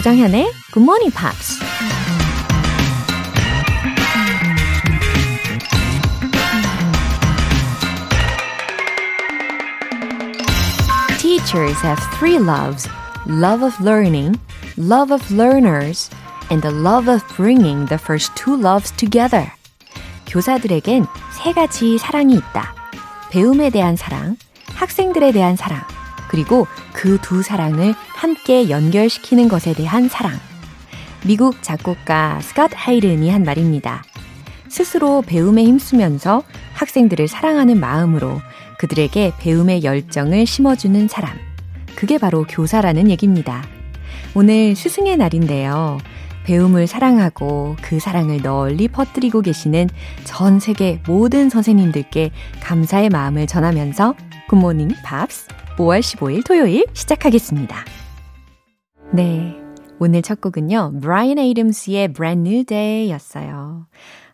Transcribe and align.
조정현의 0.00 0.50
Good 0.72 0.82
Morning 0.82 1.14
Pops. 1.14 1.60
Teachers 11.18 11.76
have 11.82 12.00
three 12.18 12.38
loves 12.38 12.88
love 13.26 13.62
of 13.62 13.78
learning, 13.82 14.40
love 14.78 15.12
of 15.12 15.22
learners, 15.30 16.08
and 16.50 16.62
the 16.62 16.72
love 16.72 17.06
of 17.12 17.22
bringing 17.36 17.84
the 17.86 17.98
first 17.98 18.34
two 18.34 18.56
loves 18.56 18.90
together. 18.96 19.52
교사들에겐 20.26 21.04
세 21.32 21.52
가지 21.52 21.98
사랑이 21.98 22.36
있다. 22.36 22.74
배움에 23.30 23.68
대한 23.68 23.96
사랑, 23.96 24.36
학생들에 24.76 25.32
대한 25.32 25.56
사랑, 25.56 25.82
그리고 26.30 26.66
그 26.94 27.18
두 27.20 27.42
사랑을 27.42 27.94
함께 28.20 28.68
연결시키는 28.68 29.48
것에 29.48 29.72
대한 29.72 30.10
사랑. 30.10 30.34
미국 31.24 31.62
작곡가 31.62 32.38
스캇 32.42 32.68
하이른이 32.74 33.30
한 33.30 33.44
말입니다. 33.44 34.04
스스로 34.68 35.22
배움에 35.22 35.64
힘쓰면서 35.64 36.42
학생들을 36.74 37.28
사랑하는 37.28 37.80
마음으로 37.80 38.42
그들에게 38.78 39.32
배움의 39.38 39.84
열정을 39.84 40.44
심어주는 40.44 41.08
사람. 41.08 41.34
그게 41.96 42.18
바로 42.18 42.44
교사라는 42.46 43.08
얘기입니다. 43.08 43.64
오늘 44.34 44.76
스승의 44.76 45.16
날인데요. 45.16 45.96
배움을 46.44 46.88
사랑하고 46.88 47.76
그 47.80 48.00
사랑을 48.00 48.42
널리 48.42 48.88
퍼뜨리고 48.88 49.40
계시는 49.40 49.88
전 50.24 50.60
세계 50.60 51.00
모든 51.06 51.48
선생님들께 51.48 52.32
감사의 52.60 53.08
마음을 53.08 53.46
전하면서 53.46 54.14
굿모닝 54.50 54.90
팝스 55.04 55.48
5월 55.78 56.00
15일 56.00 56.44
토요일 56.44 56.84
시작하겠습니다. 56.92 57.86
네. 59.12 59.56
오늘 59.98 60.22
첫 60.22 60.40
곡은요. 60.40 61.00
브라이언 61.02 61.38
아담스의 61.38 62.12
Brand 62.12 62.48
New 62.48 62.64
Day 62.64 63.10
였어요. 63.10 63.86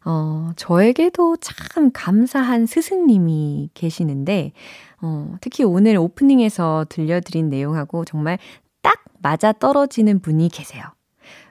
어, 0.05 0.50
저에게도 0.55 1.38
참 1.38 1.91
감사한 1.92 2.66
스승님이 2.66 3.70
계시는데, 3.74 4.52
어, 5.00 5.34
특히 5.41 5.64
오늘 5.64 5.97
오프닝에서 5.97 6.86
들려드린 6.88 7.48
내용하고 7.48 8.04
정말 8.04 8.38
딱 8.82 9.02
맞아 9.20 9.52
떨어지는 9.52 10.20
분이 10.20 10.50
계세요. 10.50 10.84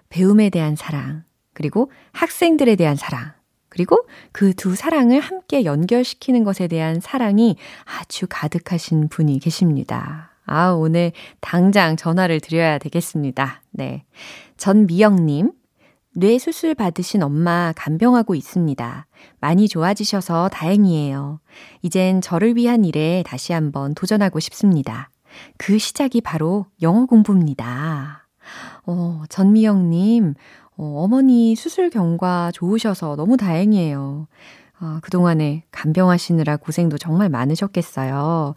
배움에 0.09 0.49
대한 0.49 0.75
사랑, 0.77 1.23
그리고 1.53 1.91
학생들에 2.13 2.75
대한 2.77 2.95
사랑, 2.95 3.33
그리고 3.67 4.07
그 4.31 4.53
두 4.53 4.75
사랑을 4.75 5.19
함께 5.19 5.65
연결시키는 5.65 6.45
것에 6.45 6.67
대한 6.67 7.01
사랑이 7.01 7.57
아주 7.83 8.27
가득하신 8.29 9.09
분이 9.09 9.39
계십니다. 9.39 10.34
아, 10.45 10.71
오늘 10.71 11.11
당장 11.41 11.95
전화를 11.95 12.39
드려야 12.39 12.77
되겠습니다. 12.77 13.61
네. 13.71 14.03
전미영님, 14.57 15.51
뇌 16.15 16.39
수술 16.39 16.75
받으신 16.75 17.23
엄마 17.23 17.73
간병하고 17.75 18.35
있습니다. 18.35 19.07
많이 19.41 19.67
좋아지셔서 19.67 20.49
다행이에요. 20.49 21.39
이젠 21.81 22.21
저를 22.21 22.55
위한 22.55 22.85
일에 22.85 23.23
다시 23.25 23.51
한번 23.51 23.93
도전하고 23.93 24.39
싶습니다. 24.39 25.09
그 25.57 25.77
시작이 25.77 26.21
바로 26.21 26.67
영어 26.81 27.05
공부입니다. 27.05 28.27
어, 28.85 29.23
전미영님, 29.27 30.35
어, 30.77 31.03
어머니 31.03 31.55
수술 31.55 31.89
경과 31.89 32.51
좋으셔서 32.53 33.15
너무 33.15 33.35
다행이에요. 33.35 34.27
어, 34.81 34.99
그동안에 35.01 35.63
간병하시느라 35.71 36.57
고생도 36.57 36.97
정말 36.97 37.29
많으셨겠어요. 37.29 38.55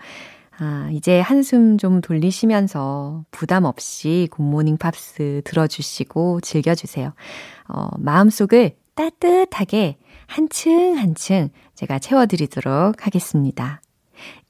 아, 0.60 0.88
이제 0.92 1.20
한숨 1.20 1.78
좀 1.78 2.00
돌리시면서 2.00 3.24
부담 3.30 3.64
없이 3.64 4.28
굿모닝 4.32 4.76
팝스 4.76 5.42
들어주시고 5.44 6.40
즐겨주세요. 6.40 7.12
어, 7.68 7.88
마음속을 7.98 8.76
따뜻하게 8.94 9.98
한층 10.26 10.96
한층 10.96 11.50
제가 11.74 12.00
채워드리도록 12.00 13.06
하겠습니다. 13.06 13.80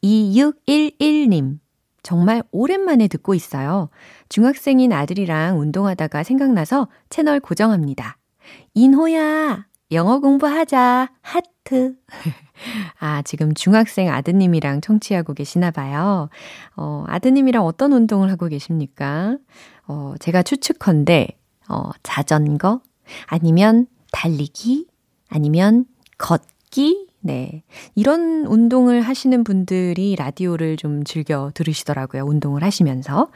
2611님. 0.02 1.58
정말 2.02 2.42
오랜만에 2.52 3.06
듣고 3.08 3.34
있어요. 3.34 3.90
중학생인 4.30 4.94
아들이랑 4.94 5.60
운동하다가 5.60 6.22
생각나서 6.22 6.88
채널 7.10 7.38
고정합니다. 7.38 8.16
인호야, 8.72 9.66
영어 9.90 10.20
공부하자. 10.20 11.10
하트. 11.22 11.94
아, 13.00 13.22
지금 13.22 13.54
중학생 13.54 14.10
아드님이랑 14.10 14.80
청취하고 14.80 15.32
계시나 15.32 15.70
봐요. 15.70 16.28
어, 16.76 17.04
아드님이랑 17.06 17.64
어떤 17.64 17.92
운동을 17.92 18.30
하고 18.30 18.48
계십니까? 18.48 19.38
어, 19.86 20.14
제가 20.18 20.42
추측컨대, 20.42 21.28
어, 21.68 21.90
자전거? 22.02 22.80
아니면 23.26 23.86
달리기? 24.12 24.86
아니면 25.30 25.86
걷기? 26.18 27.08
네. 27.20 27.62
이런 27.94 28.44
운동을 28.46 29.00
하시는 29.00 29.42
분들이 29.42 30.14
라디오를 30.16 30.76
좀 30.76 31.04
즐겨 31.04 31.50
들으시더라고요. 31.54 32.24
운동을 32.24 32.62
하시면서. 32.62 33.28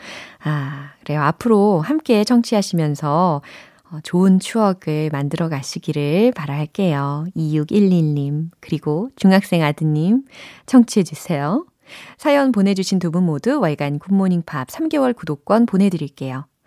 아, 0.45 0.91
그래요. 1.03 1.23
앞으로 1.23 1.81
함께 1.81 2.25
청취하시면서 2.25 3.43
어, 3.43 3.72
좋은 4.03 4.39
추억을 4.41 5.11
만들어 5.13 5.49
가시기를 5.49 6.33
바랄게요. 6.35 7.27
2611님, 7.37 8.51
그리고 8.61 9.11
중학생 9.17 9.63
아드님, 9.63 10.25
청취해주세요. 10.67 11.67
사연 12.17 12.53
보내주신 12.53 12.99
두 12.99 13.11
분 13.11 13.25
모두 13.25 13.61
월간 13.61 13.99
굿모닝 13.99 14.43
팝 14.47 14.69
3개월 14.69 15.15
구독권 15.15 15.67
보내드릴게요. 15.67 16.47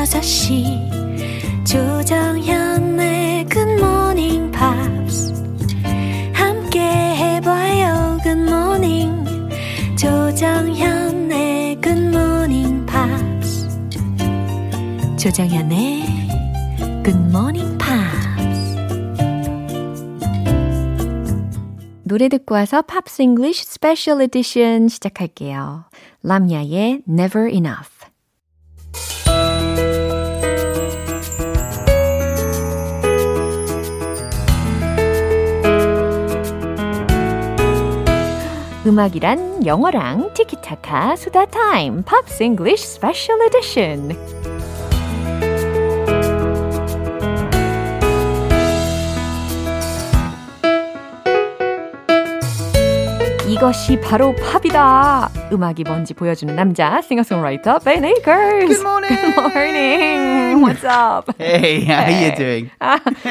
6시 0.00 1.66
조정현의 1.66 3.46
Morning 3.54 4.50
Pops 4.50 5.34
함께 6.32 6.80
해봐요 6.80 8.18
Morning 8.24 9.28
조정현의 9.98 11.78
Morning 11.84 12.86
Pops 12.86 13.68
조정현의 15.18 16.04
Morning 17.06 17.76
Pops 17.76 18.76
노래 22.04 22.30
듣고 22.30 22.54
와서 22.54 22.80
팝스 22.80 23.20
잉글리쉬 23.20 23.66
스페셜 23.66 24.22
에디션 24.22 24.88
시작할게요. 24.88 25.84
람야의 26.22 27.02
Never 27.06 27.48
Enough 27.50 27.99
음악이란 38.90 39.66
영어랑 39.66 40.34
티키타카 40.34 41.14
수다 41.14 41.46
타임 41.46 42.02
pops 42.02 42.42
English 42.42 42.84
special 42.94 43.40
edition 43.42 44.16
이것이 53.48 54.00
바로 54.00 54.34
팝이다. 54.36 55.28
음악이 55.52 55.82
뭔지 55.82 56.14
보여주는 56.14 56.54
남자, 56.54 57.00
싱어송라이터 57.00 57.80
Ben 57.80 58.04
Akers. 58.04 58.66
Good 58.68 58.80
morning. 58.80 59.16
Good 59.16 59.36
morning. 59.36 60.62
What's 60.62 60.84
up? 60.84 61.34
Hey, 61.38 61.84
how 61.84 62.04
Hey. 62.04 62.24
you 62.30 62.36
doing? 62.36 62.70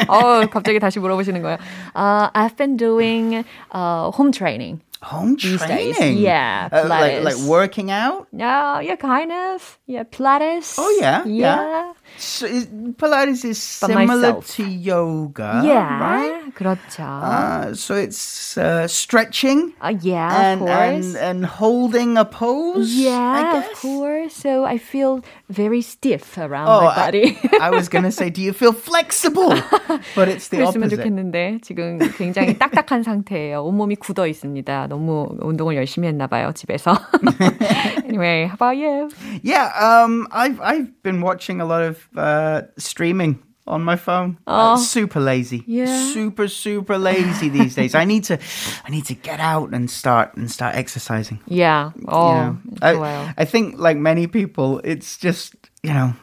어, 0.10 0.46
갑자기 0.52 0.80
다시 0.80 1.00
물어보시는 1.00 1.42
거예요. 1.42 1.58
Uh, 1.96 2.30
I've 2.34 2.58
been 2.58 2.76
doing 2.76 3.46
uh, 3.74 4.12
home 4.12 4.32
training. 4.34 4.82
Home 5.02 5.36
These 5.36 5.62
days. 5.66 5.96
training. 5.96 6.18
Yeah, 6.18 6.68
Uh, 6.72 6.86
like 6.90 7.24
like 7.24 7.38
working 7.48 7.90
out. 7.90 8.28
Yeah, 8.34 8.82
yeah, 8.82 8.96
kind 8.98 9.32
of. 9.32 9.80
Yeah, 9.88 10.04
Pilates. 10.04 10.76
Oh, 10.78 10.98
yeah, 11.00 11.24
yeah. 11.26 11.94
So 12.19 12.47
is, 12.47 12.67
Pilates 12.95 13.45
is 13.45 13.59
By 13.83 13.89
similar 13.89 14.07
myself. 14.39 14.47
to 14.55 14.63
yoga, 14.63 15.63
yeah, 15.67 15.99
right? 15.99 16.55
그렇죠. 16.55 17.03
Uh, 17.03 17.75
so 17.75 17.97
it's 17.97 18.57
uh, 18.57 18.87
stretching 18.87 19.75
Uh, 19.83 19.99
yeah, 20.01 20.31
and, 20.55 20.63
of 20.63 20.69
course. 20.69 20.79
and 20.79 21.17
and 21.19 21.39
holding 21.45 22.17
a 22.17 22.25
pose. 22.25 22.87
I 22.87 23.03
yeah, 23.11 23.59
of 23.59 23.67
guess. 23.67 23.81
course. 23.83 24.33
So 24.37 24.63
I 24.65 24.79
feel 24.79 25.27
very 25.51 25.83
stiff 25.83 26.39
around 26.39 26.71
Oh, 26.71 26.87
my 26.87 26.95
body. 26.95 27.35
I, 27.59 27.67
I 27.67 27.71
was 27.75 27.89
gonna 27.91 28.13
say, 28.15 28.31
do 28.31 28.41
you 28.47 28.53
feel 28.55 28.73
flexible? 28.73 29.51
But 30.15 30.31
it's 30.31 30.47
the 30.55 30.63
그랬으면 30.63 30.87
opposite. 30.87 31.03
좋겠는데 31.03 31.59
지금 31.67 31.99
굉장히 32.15 32.55
딱딱한 32.57 33.03
상태예요. 33.03 33.59
온몸이 33.67 33.97
굳어 33.97 34.29
있습니다. 34.31 34.87
너무 34.87 35.35
운동을 35.43 35.75
열심히 35.75 36.07
했나 36.07 36.29
봐요, 36.29 36.53
집에서. 36.55 36.95
anyway, 38.07 38.47
how 38.47 38.55
about 38.55 38.77
you? 38.79 39.11
Yeah, 39.43 39.75
um, 39.75 40.29
I've 40.31 40.61
I've 40.61 41.03
been 41.03 41.21
watching 41.21 41.61
a 41.61 41.67
lot 41.67 41.83
of 41.83 41.99
uh, 42.16 42.64
streaming 42.78 43.44
on 43.68 43.84
my 43.84 43.96
phone. 43.96 44.38
Uh, 44.48 44.52
oh. 44.52 44.74
Uh, 44.74 44.78
super 44.78 45.20
lazy. 45.20 45.64
Yeah. 45.68 46.12
Super 46.12 46.48
super 46.48 46.98
lazy 46.98 47.50
these 47.50 47.76
days. 47.76 47.96
I 47.96 48.04
need 48.06 48.24
to 48.26 48.40
I 48.84 48.90
need 48.90 49.06
to 49.06 49.14
get 49.14 49.40
out 49.40 49.74
and 49.74 49.90
start 49.90 50.36
and 50.36 50.50
start 50.52 50.76
exercising. 50.76 51.40
Yeah. 51.46 51.92
Oh. 52.08 52.32
Yeah. 52.34 52.56
I. 52.82 53.34
I 53.38 53.46
think 53.46 53.78
like 53.78 53.98
many 53.98 54.28
people 54.28 54.82
it's 54.84 55.18
just, 55.18 55.56
you 55.84 55.94
know, 55.94 56.14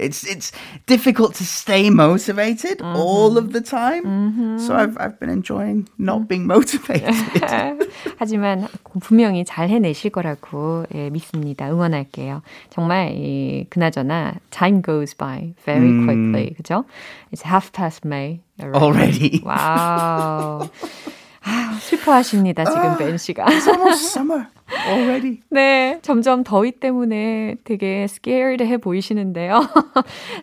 It's 0.00 0.24
it's 0.24 0.50
difficult 0.86 1.34
to 1.34 1.44
stay 1.44 1.90
motivated 1.90 2.78
Mm-hmm. 2.80 2.96
all 2.96 3.36
of 3.36 3.52
the 3.52 3.60
time. 3.60 4.56
So 4.58 4.72
I've 4.74 4.96
I've 4.96 5.20
been 5.20 5.28
enjoying 5.28 5.88
not 5.98 6.26
being 6.26 6.46
motivated. 6.48 7.12
하지만 8.16 8.66
분명히 9.00 9.44
잘 9.44 9.68
해내실 9.68 10.08
거라고 10.10 10.86
예, 10.94 11.10
믿습니다. 11.10 11.68
응원할게요. 11.70 12.40
정말 12.70 13.12
이, 13.12 13.66
그나저나 13.68 14.36
time 14.50 14.80
goes 14.80 15.12
by 15.14 15.52
very 15.66 15.92
quickly. 16.06 16.54
그죠? 16.56 16.86
It's 17.30 17.42
half 17.44 17.70
past 17.72 18.00
May 18.08 18.40
Already. 18.58 19.42
와우. 19.44 20.66
아, 21.42 21.78
슬퍼하십니다, 21.80 22.64
지금 22.64 22.96
벤 22.98 23.16
씨가. 23.18 23.44
It's 23.46 23.66
almost 23.68 24.12
summer 24.12 24.46
Already. 24.87 25.41
네, 25.49 25.99
점점 26.01 26.43
더위 26.43 26.71
때문에 26.71 27.55
되게 27.63 28.03
scared 28.03 28.63
해 28.65 28.77
보이시는데요. 28.77 29.61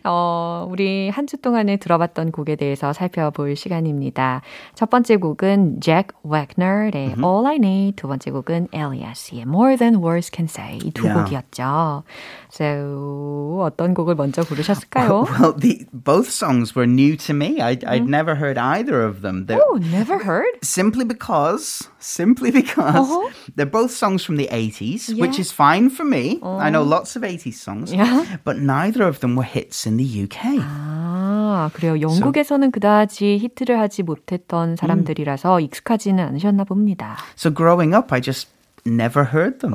어, 0.05 0.67
우리 0.71 1.09
한 1.09 1.27
주 1.27 1.37
동안에 1.41 1.77
들어봤던 1.79 2.31
곡에 2.33 2.57
대해서 2.57 2.93
살펴볼 2.93 3.57
시간입니다. 3.57 4.43
첫 4.75 4.91
번째 4.91 5.17
곡은 5.17 5.81
Jack 5.81 6.09
Wagner의 6.25 7.15
All 7.25 7.47
I 7.47 7.57
Need, 7.57 7.97
두 7.97 8.07
번째 8.09 8.31
곡은 8.33 8.69
Elias의 8.73 9.43
More 9.47 9.77
Than 9.77 9.97
Words 10.03 10.31
Can 10.35 10.45
Say 10.51 10.79
이두 10.79 11.05
Yeah. 11.07 11.25
곡이었죠. 11.25 12.03
So, 12.51 13.61
어떤 13.65 13.95
곡을 13.95 14.15
먼저 14.15 14.43
고르셨을까요? 14.43 15.25
Well, 15.25 15.55
the, 15.57 15.87
both 15.93 16.29
songs 16.29 16.75
were 16.77 16.87
new 16.87 17.17
to 17.17 17.33
me. 17.35 17.61
I'd, 17.63 17.83
I'd 17.85 18.07
never 18.09 18.35
heard 18.35 18.59
either 18.59 19.03
of 19.03 19.23
them. 19.23 19.47
They're, 19.47 19.59
Oh, 19.63 19.79
never 19.79 20.19
heard? 20.19 20.53
simply 20.63 21.05
because, 21.07 21.89
simply 21.99 22.51
because 22.51 23.09
Uh-huh. 23.09 23.31
they're 23.57 23.65
both 23.65 23.91
songs 23.91 24.12
from 24.12 24.38
the 24.38 24.48
80s, 24.52 25.10
Yeah. 25.10 25.22
which 25.22 25.40
is 25.40 25.52
fine 25.52 25.90
for 25.90 26.04
me. 26.06 26.40
I 26.44 26.70
know 26.70 26.84
lots 26.84 27.16
of 27.16 27.24
80s 27.24 27.60
songs, 27.60 27.92
Yeah. 27.94 28.26
but 28.44 28.58
neither 28.60 29.04
of 29.08 29.20
them 29.20 29.36
were 29.36 29.48
hits 29.48 29.86
in 29.88 29.98
the 29.98 30.06
UK. 30.06 30.60
아, 30.62 31.70
그래요. 31.74 32.00
영국에서는 32.02 32.72
그다지 32.72 33.38
히트를 33.40 33.80
하지 33.80 34.04
못했던 34.04 34.76
사람들이라서 34.76 35.60
익숙하지는 35.62 36.24
않으셨나 36.26 36.64
봅니다. 36.66 37.18
So 37.36 37.52
growing 37.54 37.96
up, 37.96 38.14
I 38.14 38.22
just 38.22 38.50
never 38.86 39.26
heard 39.26 39.60
them. 39.60 39.74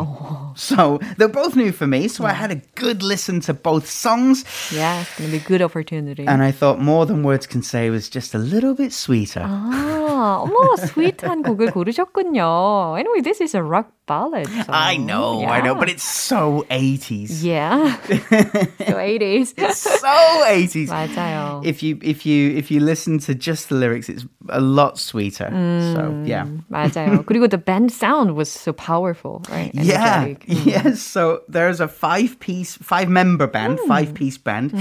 So 0.57 0.99
they're 1.19 1.29
both 1.29 1.55
new 1.55 1.69
for 1.69 1.87
me. 1.87 2.09
So 2.09 2.25
I 2.25 2.33
had 2.33 2.51
a 2.51 2.61
good 2.75 3.03
listen 3.05 3.41
to 3.45 3.53
both 3.53 3.85
songs. 3.87 4.45
Yeah, 4.73 5.03
it's 5.03 5.13
gonna 5.19 5.31
be 5.31 5.37
a 5.37 5.45
good 5.47 5.61
opportunity. 5.61 6.25
And 6.27 6.41
I 6.43 6.51
thought 6.51 6.81
More 6.81 7.05
Than 7.05 7.23
Words 7.23 7.47
Can 7.47 7.63
Say 7.63 7.91
was 7.91 8.09
just 8.09 8.35
a 8.35 8.39
little 8.39 8.73
bit 8.75 8.93
sweeter. 8.93 9.45
아, 9.45 10.41
어머, 10.41 10.77
스윗한 10.77 11.43
곡을 11.43 11.73
고르셨군요. 11.73 12.97
Anyway, 12.97 13.21
this 13.23 13.43
is 13.43 13.55
a 13.55 13.61
rock 13.63 13.91
ballad. 14.07 14.47
so- 14.49 14.65
I 14.69 14.97
know, 14.97 15.45
I 15.47 15.61
know, 15.63 15.75
Yeah. 15.75 15.79
but 15.79 15.89
it's 15.89 16.03
so 16.03 16.67
80s. 16.71 17.43
Yeah. 17.43 17.97
so 18.03 18.97
80s. 18.99 19.55
so 19.75 20.09
80s. 20.45 20.89
맞아요. 20.89 21.65
If 21.65 21.83
you 21.83 21.99
if 22.03 22.27
you 22.27 22.51
if 22.57 22.71
you 22.71 22.81
listen 22.81 23.19
to 23.21 23.35
just 23.35 23.69
the 23.69 23.75
lyrics, 23.77 24.09
it's 24.09 24.25
a 24.49 24.61
lot 24.61 24.99
sweeter. 24.99 25.49
So 25.95 26.23
yeah. 26.27 26.47
맞아요. 26.71 27.25
그리고 27.25 27.49
the 27.49 27.59
band 27.59 27.93
sound 27.93 28.35
was 28.35 28.51
so 28.51 28.73
powerful, 28.73 29.43
right? 29.49 29.71
Yeah, 29.75 30.25
Energetic. 30.27 30.45
yes. 30.67 31.01
So 31.01 31.43
there's 31.49 31.81
a 31.81 31.89
five 31.89 32.39
piece, 32.41 32.77
five 32.77 33.09
member 33.09 33.47
band, 33.47 33.79
five 33.87 34.15
piece 34.15 34.37
band. 34.39 34.73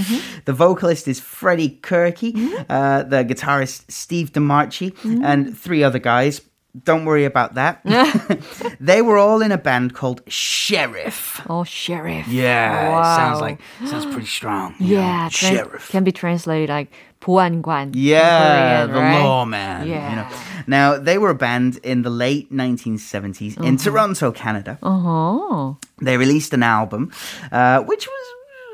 The 0.44 0.52
vocalist 0.52 1.06
is 1.08 1.20
Freddie 1.20 1.78
Kirky, 1.82 2.34
uh, 2.68 3.04
the 3.04 3.24
guitarist 3.24 3.90
Steve 3.90 4.32
DeMarchi, 4.32 4.92
and 5.22 5.56
three 5.56 5.82
other 5.84 5.98
guys. 6.00 6.40
Don't 6.84 7.04
worry 7.04 7.26
about 7.26 7.52
that. 7.56 7.84
they 8.80 9.02
were 9.02 9.18
all 9.18 9.42
in 9.42 9.52
a 9.52 9.58
band 9.58 9.92
called 9.92 10.22
Sheriff. 10.26 11.42
Oh, 11.50 11.64
sheriff. 11.64 12.26
Yeah, 12.28 12.88
Wow. 12.88 13.00
it 13.00 13.04
sounds 13.16 13.40
like 13.42 13.58
sounds 13.84 14.06
pretty 14.06 14.26
strong. 14.26 14.74
you 14.78 14.96
know, 14.96 15.02
Yeah, 15.02 15.28
tran- 15.28 15.50
Sheriff. 15.56 15.90
can 15.90 16.02
be 16.02 16.12
translated 16.12 16.70
like 16.70 16.88
보안관. 17.20 17.92
in 17.92 18.00
Yeah, 18.00 18.86
Korean, 18.86 18.92
the 18.92 19.00
right? 19.00 19.22
lawman. 19.22 19.86
You 19.86 19.92
Yeah. 19.94 20.14
know. 20.14 20.26
Now 20.66 20.96
they 20.96 21.18
were 21.18 21.28
a 21.30 21.34
band 21.36 21.76
in 21.84 22.02
the 22.02 22.10
late 22.10 22.50
1970s 22.50 23.56
in 23.60 23.76
Toronto, 23.76 24.32
Canada. 24.32 24.78
Uh-huh. 24.82 25.74
They 26.00 26.16
released 26.16 26.54
an 26.54 26.62
album, 26.62 27.12
uh, 27.52 27.80
which 27.80 28.06
was 28.08 28.26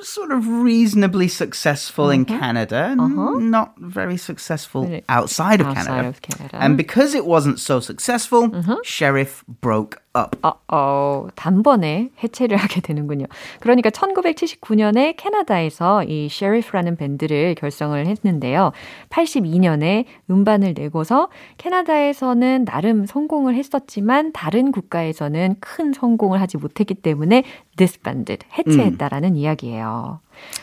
sort 0.04 0.32
of 0.32 0.48
reasonably 0.48 1.28
successful 1.28 2.10
in 2.10 2.22
uh-huh. 2.24 2.40
Canada, 2.40 2.96
n- 2.98 3.50
not 3.50 3.78
very 3.80 4.18
successful 4.18 5.02
outside 5.10 5.62
of 5.62 5.68
Outside 5.68 5.86
Canada. 5.86 6.08
of 6.10 6.22
Canada. 6.22 6.58
And 6.60 6.78
because 6.78 7.14
it 7.14 7.26
wasn't 7.26 7.60
so 7.60 7.80
successful, 7.80 8.50
mm-hmm. 8.50 8.76
Sheriff 8.84 9.44
broke 9.48 10.03
up. 10.16 10.38
어, 10.44 10.54
어, 10.68 11.28
단번에 11.36 12.10
해체를 12.24 12.58
하게 12.58 12.82
되는군요. 12.82 13.26
그러니까 13.60 13.90
1979년에 13.90 15.16
캐나다에서 15.18 16.04
이 16.04 16.30
셰리프라는 16.30 16.96
밴드를 16.96 17.56
결성을 17.56 18.06
했는데요. 18.06 18.72
82년에 19.10 20.06
음반을 20.30 20.74
내고서 20.78 21.30
캐나다에서는 21.58 22.66
나름 22.66 23.06
성공을 23.06 23.56
했었지만 23.56 24.34
다른 24.34 24.72
국가에서는 24.72 25.56
큰 25.60 25.94
성공을 25.94 26.40
하지 26.40 26.58
못했기 26.58 26.96
때문에 26.96 27.44
disbanded, 27.76 28.46
해체했다라는 28.58 29.36
이야기예요. 29.36 30.20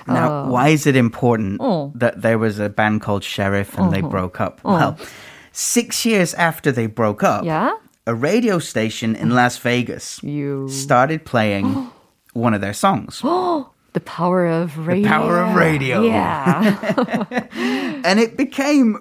Now, 0.08 0.28
어, 0.28 0.48
why 0.48 0.70
is 0.72 0.88
it 0.88 0.96
important 0.96 1.60
Oh. 1.60 1.92
that 1.98 2.20
there 2.22 2.38
was 2.38 2.60
a 2.60 2.68
band 2.68 3.02
called 3.04 3.24
Sheriff 3.24 3.76
and 3.78 3.92
they 3.92 4.02
broke 4.02 4.40
up? 4.40 4.60
Well, 4.64 4.96
six 5.52 6.06
years 6.06 6.34
after 6.34 6.72
they 6.72 6.86
broke 6.86 7.22
up, 7.26 7.44
yeah? 7.44 7.74
a 8.09 8.13
radio 8.13 8.59
station 8.59 9.15
in 9.15 9.31
Las 9.31 9.57
Vegas 9.57 10.21
You 10.23 10.69
started 10.69 11.25
playing 11.25 11.89
one 12.33 12.53
of 12.53 12.61
their 12.61 12.73
songs. 12.73 13.21
The 13.93 14.01
power 14.01 14.45
of 14.45 14.77
radio. 14.85 15.07
power 15.07 15.39
of 15.39 15.55
radio. 15.55 16.03
Yeah. 16.03 16.75
And 18.03 18.19
it 18.19 18.35
became 18.37 18.99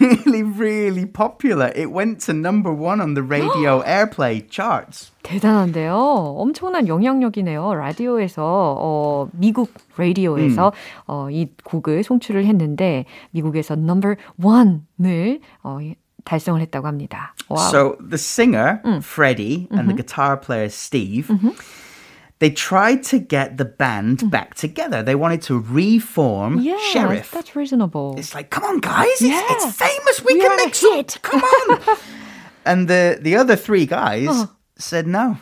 really, 0.00 0.42
really 0.42 1.04
popular. 1.04 1.70
It 1.76 1.92
went 1.92 2.20
to 2.22 2.32
number 2.32 2.72
one 2.72 3.00
on 3.00 3.14
the 3.14 3.22
radio 3.22 3.82
airplay 3.82 4.40
charts. 4.48 5.12
대단한데요. 5.22 5.94
엄청난 5.94 6.88
영향력이네요. 6.88 7.74
라디오에서 7.74 8.76
어, 8.80 9.28
미국 9.32 9.72
라디오에서 9.96 10.72
어, 11.06 11.28
이 11.30 11.48
곡을 11.62 12.02
송출을 12.02 12.46
했는데 12.46 13.04
미국에서 13.30 13.76
넘버 13.76 14.16
원을 14.42 15.40
어, 15.62 15.78
달성을 16.24 16.60
했다고 16.60 16.86
합니다. 16.86 17.34
와우. 17.48 17.70
So 17.70 17.96
the 18.00 18.18
singer, 18.18 18.80
Freddie, 19.02 19.68
and 19.72 19.88
the 19.88 19.94
guitar 19.96 20.36
player, 20.36 20.68
Steve, 20.68 21.28
they 22.38 22.50
tried 22.50 23.02
to 23.10 23.18
get 23.18 23.56
the 23.56 23.64
band 23.64 24.30
back 24.30 24.54
together. 24.54 25.02
They 25.02 25.14
wanted 25.14 25.42
to 25.48 25.58
reform 25.58 26.60
yeah, 26.60 26.76
Sheriff. 26.92 27.30
that's 27.32 27.56
reasonable. 27.56 28.16
It's 28.18 28.34
like, 28.34 28.50
come 28.50 28.64
on, 28.64 28.80
guys, 28.80 29.08
it's, 29.20 29.22
Yeah. 29.22 29.42
it's 29.50 29.76
famous. 29.76 30.24
We, 30.24 30.34
We 30.34 30.40
can 30.40 30.52
are 30.52 30.54
a 30.54 30.64
make 30.66 30.74
some. 30.74 30.94
hit. 30.94 31.18
Come 31.22 31.42
on. 31.42 31.96
and 32.64 32.88
the, 32.88 33.18
the 33.20 33.36
other 33.36 33.56
three 33.56 33.86
guys 33.86 34.28
said 34.78 35.06
no. 35.06 35.38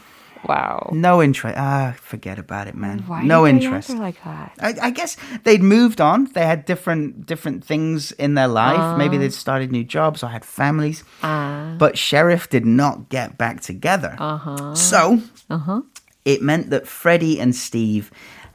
wow. 0.48 0.90
No 0.92 1.22
interest. 1.22 1.58
Ah, 1.58 1.94
forget 2.02 2.38
about 2.40 2.68
it, 2.68 2.76
man. 2.76 3.00
Why 3.08 3.24
no 3.24 3.46
interest. 3.48 3.90
like 3.92 4.22
that? 4.24 4.54
I, 4.60 4.88
I 4.88 4.90
guess 4.92 5.18
they'd 5.44 5.62
moved 5.64 6.00
on. 6.02 6.26
They 6.34 6.46
had 6.46 6.66
different 6.66 7.26
different 7.26 7.64
things 7.64 8.12
in 8.20 8.36
their 8.36 8.48
life. 8.48 8.98
Maybe 8.98 9.18
they'd 9.18 9.34
started 9.34 9.72
new 9.72 9.84
jobs 9.84 10.24
or 10.24 10.30
had 10.30 10.44
families. 10.46 11.04
아, 11.22 11.78
But 11.78 11.98
Sheriff 11.98 12.50
did 12.50 12.66
not 12.66 13.10
get 13.10 13.38
back 13.38 13.62
together. 13.62 14.16
uh-huh. 14.20 14.76
So 14.76 15.22
Uh-huh. 15.50 15.82
it 16.26 16.42
meant 16.42 16.70
that 16.72 16.88
Freddie 16.88 17.40
and 17.40 17.54
Steve 17.56 18.10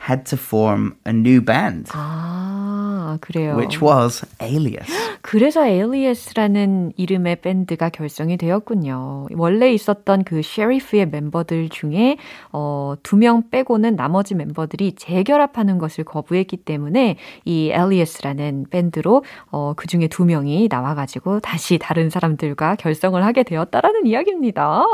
had 0.09 0.25
to 0.25 0.38
form 0.38 0.95
a 1.07 1.12
new 1.12 1.40
band. 1.45 1.90
아, 1.93 3.19
그래요. 3.21 3.57
Which 3.57 3.83
was 3.85 4.25
Alias. 4.40 4.90
그래서 5.23 5.67
Alias라는 5.67 6.93
이름의 6.97 7.37
밴드가 7.43 7.88
결성이 7.90 8.37
되었군요. 8.37 9.26
원래 9.35 9.73
있었던 9.73 10.25
그 10.25 10.40
셰리프의 10.43 11.07
멤버들 11.11 11.69
중에 11.69 12.17
어, 12.52 12.95
두 13.02 13.17
명 13.19 13.50
빼고는 13.50 13.97
나머지 13.97 14.35
멤버들이 14.37 14.93
재결합하는 14.95 15.78
것을 15.78 16.05
거부했기 16.05 16.59
때문에 16.59 17.17
이 17.45 17.73
Alias라는 17.73 18.67
밴드로 18.71 19.25
어, 19.50 19.73
그 19.76 19.88
중에 19.88 20.07
두 20.07 20.25
명이 20.25 20.69
나와가지고 20.71 21.40
다시 21.40 21.78
다른 21.78 22.11
사람들과 22.11 22.76
결성을 22.76 23.23
하게 23.25 23.43
되었다라는 23.43 24.07
이야기입니다. 24.07 24.85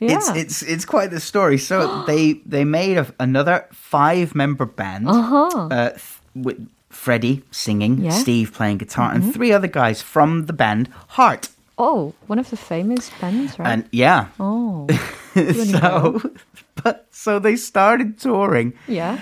Yeah. 0.00 0.16
It's 0.16 0.28
it's 0.34 0.62
it's 0.62 0.84
quite 0.84 1.10
the 1.10 1.20
story. 1.20 1.58
So 1.58 2.04
they 2.06 2.40
they 2.44 2.64
made 2.64 2.98
another 3.20 3.66
five 3.72 4.21
member 4.30 4.66
band 4.66 5.08
uh-huh. 5.08 5.68
uh, 5.70 5.90
with 6.34 6.68
Freddie 6.88 7.42
singing, 7.50 8.04
yeah. 8.04 8.10
Steve 8.10 8.52
playing 8.52 8.78
guitar, 8.78 9.12
mm-hmm. 9.12 9.22
and 9.22 9.34
three 9.34 9.52
other 9.52 9.66
guys 9.68 10.02
from 10.02 10.46
the 10.46 10.52
band 10.52 10.88
Heart. 11.08 11.48
Oh, 11.78 12.14
one 12.26 12.38
of 12.38 12.50
the 12.50 12.56
famous 12.56 13.10
bands, 13.20 13.58
right? 13.58 13.68
And 13.68 13.88
yeah. 13.90 14.28
Oh. 14.38 14.86
so, 15.34 16.20
but 16.82 17.06
so 17.10 17.38
they 17.38 17.56
started 17.56 18.20
touring. 18.20 18.74
Yeah. 18.86 19.18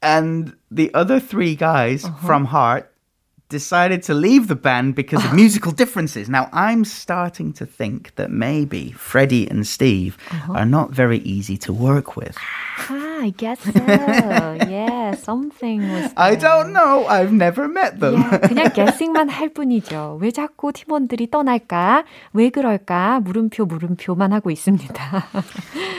And 0.00 0.54
the 0.70 0.92
other 0.94 1.18
three 1.18 1.56
guys 1.56 2.04
uh-huh. 2.04 2.26
from 2.26 2.44
Heart 2.46 2.87
decided 3.53 4.01
to 4.01 4.13
leave 4.17 4.47
the 4.47 4.57
band 4.57 4.95
because 4.95 5.23
of 5.23 5.31
musical 5.31 5.71
differences. 5.71 6.27
Now, 6.27 6.49
I'm 6.51 6.83
starting 6.83 7.53
to 7.53 7.65
think 7.65 8.15
that 8.15 8.31
maybe 8.31 8.91
Freddie 8.97 9.47
and 9.47 9.61
Steve 9.65 10.17
uh-huh. 10.31 10.53
are 10.53 10.65
not 10.65 10.89
very 10.89 11.19
easy 11.19 11.55
to 11.65 11.71
work 11.71 12.17
with. 12.17 12.35
Ah, 12.89 13.21
I 13.21 13.29
guess 13.29 13.61
so. 13.61 13.71
yeah, 14.67 15.13
something 15.13 15.85
was. 15.93 16.09
There. 16.09 16.13
I 16.17 16.33
don't 16.35 16.73
know. 16.73 17.05
I've 17.05 17.31
never 17.31 17.69
met 17.69 17.99
them. 18.01 18.25
Yeah, 18.25 18.41
그냥 18.41 18.73
guessing만 18.73 19.29
할 19.29 19.53
뿐이죠. 19.53 20.17
왜 20.19 20.31
자꾸 20.31 20.73
팀원들이 20.73 21.29
떠날까? 21.29 22.03
왜 22.33 22.49
그럴까? 22.49 23.21
물음표 23.21 23.65
물음표만 23.65 24.33
하고 24.33 24.49
있습니다. 24.49 24.97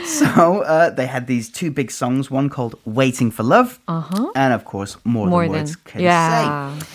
so 0.05 0.61
uh, 0.63 0.89
they 0.91 1.07
had 1.07 1.25
these 1.25 1.49
two 1.49 1.71
big 1.71 1.89
songs. 1.89 2.29
One 2.29 2.49
called 2.49 2.75
"Waiting 2.85 3.31
for 3.31 3.43
Love," 3.47 3.79
uh-huh. 3.87 4.35
and 4.35 4.53
of 4.53 4.65
course, 4.65 4.97
"More, 5.05 5.27
More 5.27 5.47
Than, 5.47 5.53
than 5.53 5.61
Words 5.63 5.75
Can 5.87 6.01
yeah. 6.01 6.75
Say." 6.77 6.85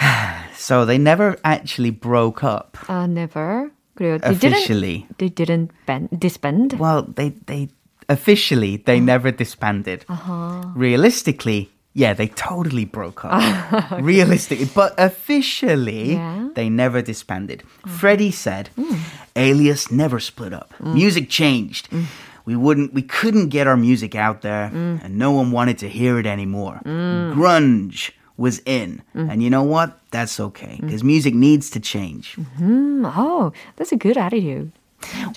so 0.55 0.85
they 0.85 0.97
never 0.97 1.37
actually 1.43 1.91
broke 1.91 2.43
up. 2.43 2.77
Uh, 2.87 3.07
never. 3.07 3.71
그래요. 3.97 4.19
They 4.21 4.29
officially. 4.29 5.07
Didn't, 5.17 5.17
they 5.17 5.29
didn't 5.29 5.71
band, 5.85 6.09
disband? 6.17 6.73
Well, 6.79 7.03
they, 7.03 7.29
they 7.47 7.69
officially, 8.07 8.77
they 8.77 8.97
uh-huh. 8.97 9.05
never 9.05 9.31
disbanded. 9.31 10.05
Uh-huh. 10.07 10.63
Realistically, 10.75 11.71
yeah, 11.93 12.13
they 12.13 12.27
totally 12.27 12.85
broke 12.85 13.25
up. 13.25 13.33
okay. 13.73 14.01
Realistically, 14.01 14.69
but 14.73 14.93
officially, 14.97 16.13
yeah. 16.13 16.49
they 16.55 16.69
never 16.69 17.01
disbanded. 17.01 17.63
Uh-huh. 17.83 17.97
Freddie 17.97 18.31
said, 18.31 18.69
mm. 18.77 18.99
Alias 19.35 19.91
never 19.91 20.19
split 20.19 20.53
up. 20.53 20.73
Mm. 20.79 20.93
Music 20.93 21.29
changed. 21.29 21.89
Mm. 21.89 22.05
We 22.45 22.55
wouldn't, 22.55 22.93
we 22.93 23.01
couldn't 23.01 23.49
get 23.49 23.67
our 23.67 23.77
music 23.77 24.15
out 24.15 24.41
there, 24.41 24.71
mm. 24.73 25.03
and 25.03 25.17
no 25.17 25.31
one 25.31 25.51
wanted 25.51 25.77
to 25.79 25.89
hear 25.89 26.17
it 26.17 26.25
anymore. 26.25 26.81
Mm. 26.85 27.35
Grunge 27.35 28.11
was 28.37 28.61
in. 28.65 29.03
Mm. 29.15 29.31
And 29.31 29.43
you 29.43 29.49
know 29.49 29.63
what? 29.63 29.99
That's 30.11 30.39
okay 30.39 30.79
because 30.81 31.03
mm. 31.03 31.07
music 31.07 31.35
needs 31.35 31.69
to 31.71 31.79
change. 31.79 32.35
Mm-hmm. 32.35 33.05
Oh, 33.05 33.51
that's 33.75 33.91
a 33.91 33.97
good 33.97 34.17
attitude. 34.17 34.71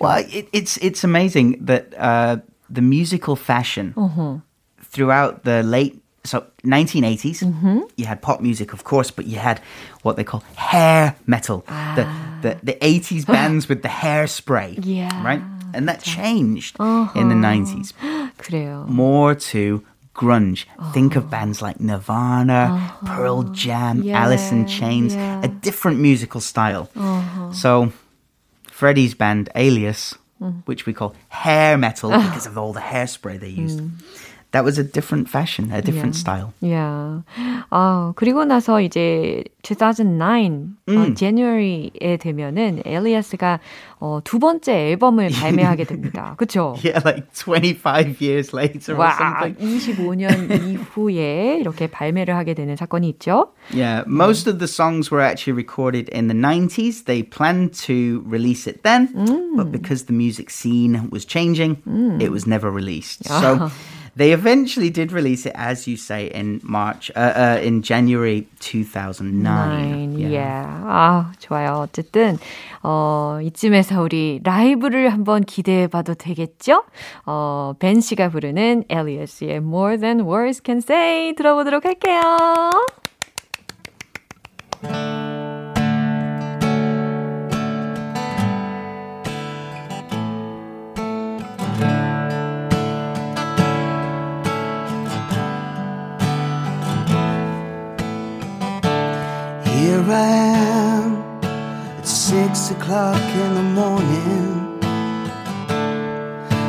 Well, 0.01 0.25
it, 0.31 0.49
it's 0.53 0.77
it's 0.79 1.05
amazing 1.05 1.65
that 1.65 1.95
uh, 1.99 2.39
the 2.71 2.83
musical 2.83 3.37
fashion 3.37 3.95
uh-huh. 3.97 4.39
throughout 4.81 5.45
the 5.45 5.63
late 5.63 6.03
so 6.25 6.47
1980s, 6.65 7.43
mm-hmm. 7.43 7.81
you 7.97 8.07
had 8.07 8.23
pop 8.23 8.41
music, 8.41 8.73
of 8.73 8.85
course, 8.85 9.11
but 9.11 9.27
you 9.27 9.39
had 9.39 9.61
what 10.03 10.17
they 10.17 10.25
call 10.25 10.43
hair 10.57 11.17
metal, 11.27 11.65
ah. 11.69 11.95
the, 11.97 12.05
the 12.43 12.73
the 12.73 12.79
80s 12.79 13.27
bands 13.27 13.69
with 13.69 13.83
the 13.83 13.89
hairspray, 13.89 14.79
yeah, 14.83 15.11
right, 15.25 15.43
and 15.75 15.89
that 15.89 16.03
changed 16.03 16.77
uh-huh. 16.79 17.19
in 17.19 17.29
the 17.29 17.35
90s. 17.35 17.93
그래요. 18.39 18.87
More 18.89 19.35
to 19.35 19.85
grunge. 20.18 20.66
Oh. 20.80 20.92
Think 20.92 21.16
of 21.16 21.30
bands 21.30 21.62
like 21.62 21.80
Nirvana, 21.80 22.74
uh-huh. 22.74 23.16
Pearl 23.16 23.44
Jam, 23.44 24.04
yeah, 24.04 24.24
Alice 24.24 24.52
in 24.52 24.68
Chains, 24.68 25.16
yeah. 25.16 25.42
a 25.44 25.48
different 25.48 26.00
musical 26.00 26.42
style. 26.42 26.90
Uh-huh. 26.96 27.54
So, 27.54 27.94
Freddie's 28.68 29.14
band 29.14 29.50
Alias, 29.56 30.16
mm. 30.42 30.64
which 30.66 30.86
we 30.86 30.94
call 30.94 31.16
hair 31.30 31.78
metal 31.78 32.10
because 32.12 32.46
of 32.46 32.58
all 32.58 32.74
the 32.74 32.82
hairspray 32.82 33.40
they 33.40 33.50
used. 33.50 33.80
Mm 33.80 33.92
that 34.53 34.65
was 34.65 34.79
a 34.79 34.85
different 34.85 35.29
fashion, 35.29 35.73
a 35.73 35.81
different 35.81 36.15
yeah. 36.15 36.21
style. 36.21 36.53
Yeah. 36.61 37.23
아, 37.71 38.13
그리고 38.17 38.45
나서 38.45 38.81
이제 38.81 39.45
2009 39.63 40.77
음. 40.89 40.97
어, 40.97 41.15
January에 41.15 42.19
되면은 42.19 42.83
엘리아스가 42.85 43.61
어, 43.99 44.21
두 44.25 44.39
번째 44.39 44.91
앨범을 44.91 45.31
발매하게 45.31 45.85
됩니다. 45.85 46.35
그렇죠? 46.37 46.77
Yeah, 46.85 47.01
like 47.05 47.33
25 47.33 48.21
years 48.21 48.53
later 48.53 48.97
와, 48.97 49.09
or 49.09 49.17
something. 49.17 49.57
25년 49.57 50.51
이후에 50.51 51.59
이렇게 51.59 51.87
발매를 51.87 52.37
하게 52.37 52.53
되는 52.53 52.77
사건이 52.77 53.09
있죠. 53.09 53.53
Yeah, 53.73 54.05
most 54.07 54.47
of 54.47 54.59
the 54.59 54.69
songs 54.69 55.11
were 55.11 55.25
actually 55.25 55.57
recorded 55.57 56.11
in 56.13 56.29
the 56.29 56.37
90s. 56.37 57.07
They 57.07 57.23
planned 57.23 57.73
to 57.87 58.23
release 58.27 58.69
it 58.69 58.83
then, 58.83 59.09
음. 59.15 59.57
but 59.57 59.73
because 59.73 60.05
the 60.05 60.15
music 60.15 60.51
scene 60.51 61.09
was 61.11 61.25
changing, 61.25 61.81
음. 61.87 62.21
it 62.21 62.31
was 62.31 62.47
never 62.47 62.71
released. 62.71 63.25
So 63.25 63.71
They 64.18 64.34
eventually 64.34 64.90
did 64.90 65.12
release 65.12 65.46
it, 65.46 65.54
as 65.56 65.88
you 65.88 65.96
say, 65.96 66.26
in 66.34 66.60
March, 66.64 67.12
uh, 67.16 67.20
uh, 67.20 67.60
in 67.62 67.84
January 67.84 68.48
2009. 68.60 69.44
Nine, 69.44 70.18
yeah. 70.18 70.28
yeah. 70.28 70.66
아, 70.86 71.32
좋아요. 71.40 71.86
어쨌든, 71.86 72.40
어, 72.82 73.38
이쯤에서 73.44 74.02
우리 74.02 74.40
라이브를 74.44 75.10
한번 75.14 75.44
기대해 75.44 75.86
봐도 75.86 76.16
되겠죠? 76.16 76.84
어, 77.28 77.74
벤 77.78 78.02
씨가 78.02 78.30
부르는 78.30 78.86
엘리어스의 78.90 79.58
More 79.58 80.00
Than 80.00 80.22
Words 80.22 80.62
Can 80.66 80.80
Say 80.80 81.36
들어보도록 81.36 81.86
할게요. 81.86 82.22
I 100.10 100.28
am 100.28 101.42
at 101.44 102.08
six 102.08 102.72
o'clock 102.72 103.22
in 103.44 103.56
the 103.56 103.62
morning, 103.62 104.80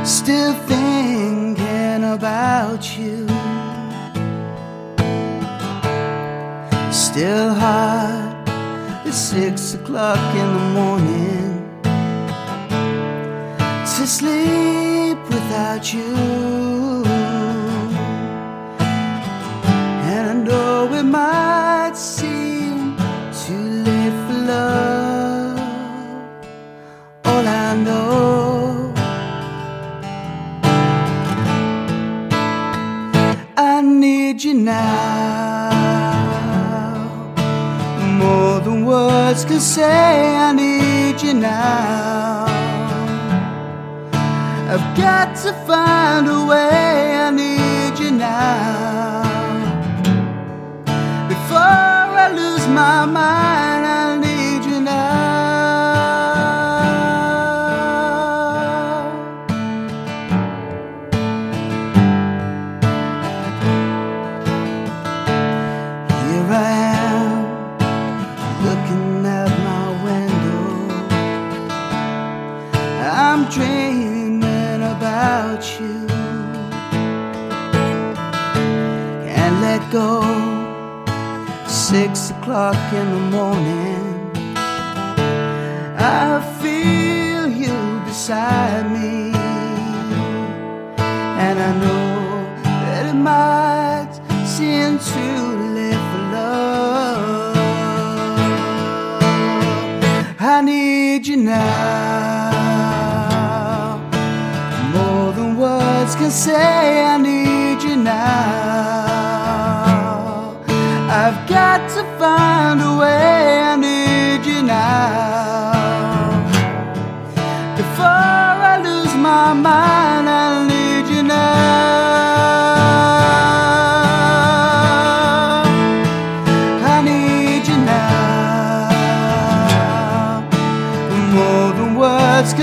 still 0.04 0.54
thinking 0.66 2.04
about 2.04 2.98
you. 2.98 3.26
Still 6.90 7.54
hot 7.54 8.48
at 9.06 9.12
six 9.12 9.74
o'clock 9.74 10.34
in 10.34 10.48
the 10.58 10.66
morning 10.80 11.80
to 13.96 14.06
sleep 14.06 15.18
without 15.28 15.92
you. 15.92 17.07
Now. 34.68 35.70
More 38.22 38.60
than 38.60 38.84
words 38.84 39.44
can 39.44 39.60
say, 39.60 40.36
I 40.36 40.52
need 40.52 41.16
you 41.22 41.34
now. 41.34 42.46
I've 44.72 44.88
got 45.04 45.28
to 45.44 45.50
find 45.68 46.24
a 46.28 46.40
way, 46.52 47.16
I 47.26 47.30
need 47.42 47.94
you 48.02 48.10
now. 48.10 49.22
Before 51.32 52.08
I 52.24 52.26
lose 52.40 52.66
my 52.80 53.06
mind, 53.06 53.57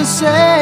say, 0.06 0.55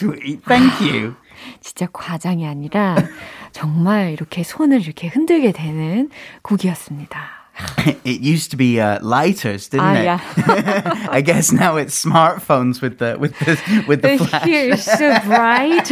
sweet. 0.00 0.42
Thank 0.46 0.80
you. 0.80 1.14
진짜 1.60 1.86
과장이 1.92 2.46
아니라 2.46 2.96
정말 3.52 4.12
이렇게 4.12 4.42
손을 4.42 4.80
이렇게 4.82 5.08
흔들게 5.08 5.52
되는 5.52 6.10
곡이었습니다. 6.42 7.18
it 8.06 8.22
used 8.22 8.50
to 8.50 8.56
be 8.56 8.80
uh, 8.80 8.98
lighters, 9.02 9.68
didn't 9.68 9.84
Ah, 9.84 9.92
it? 10.00 10.04
yeah. 10.04 11.08
I 11.10 11.20
guess 11.20 11.52
now 11.52 11.76
it's 11.76 11.92
smartphones 11.94 12.80
with 12.80 12.98
the 12.98 13.18
with 13.18 13.36
the 13.40 13.58
with 13.86 14.00
the 14.00 14.16
The 14.16 14.24
flash. 14.24 14.48
is 14.48 14.84
so 14.84 15.12
bright. 15.28 15.90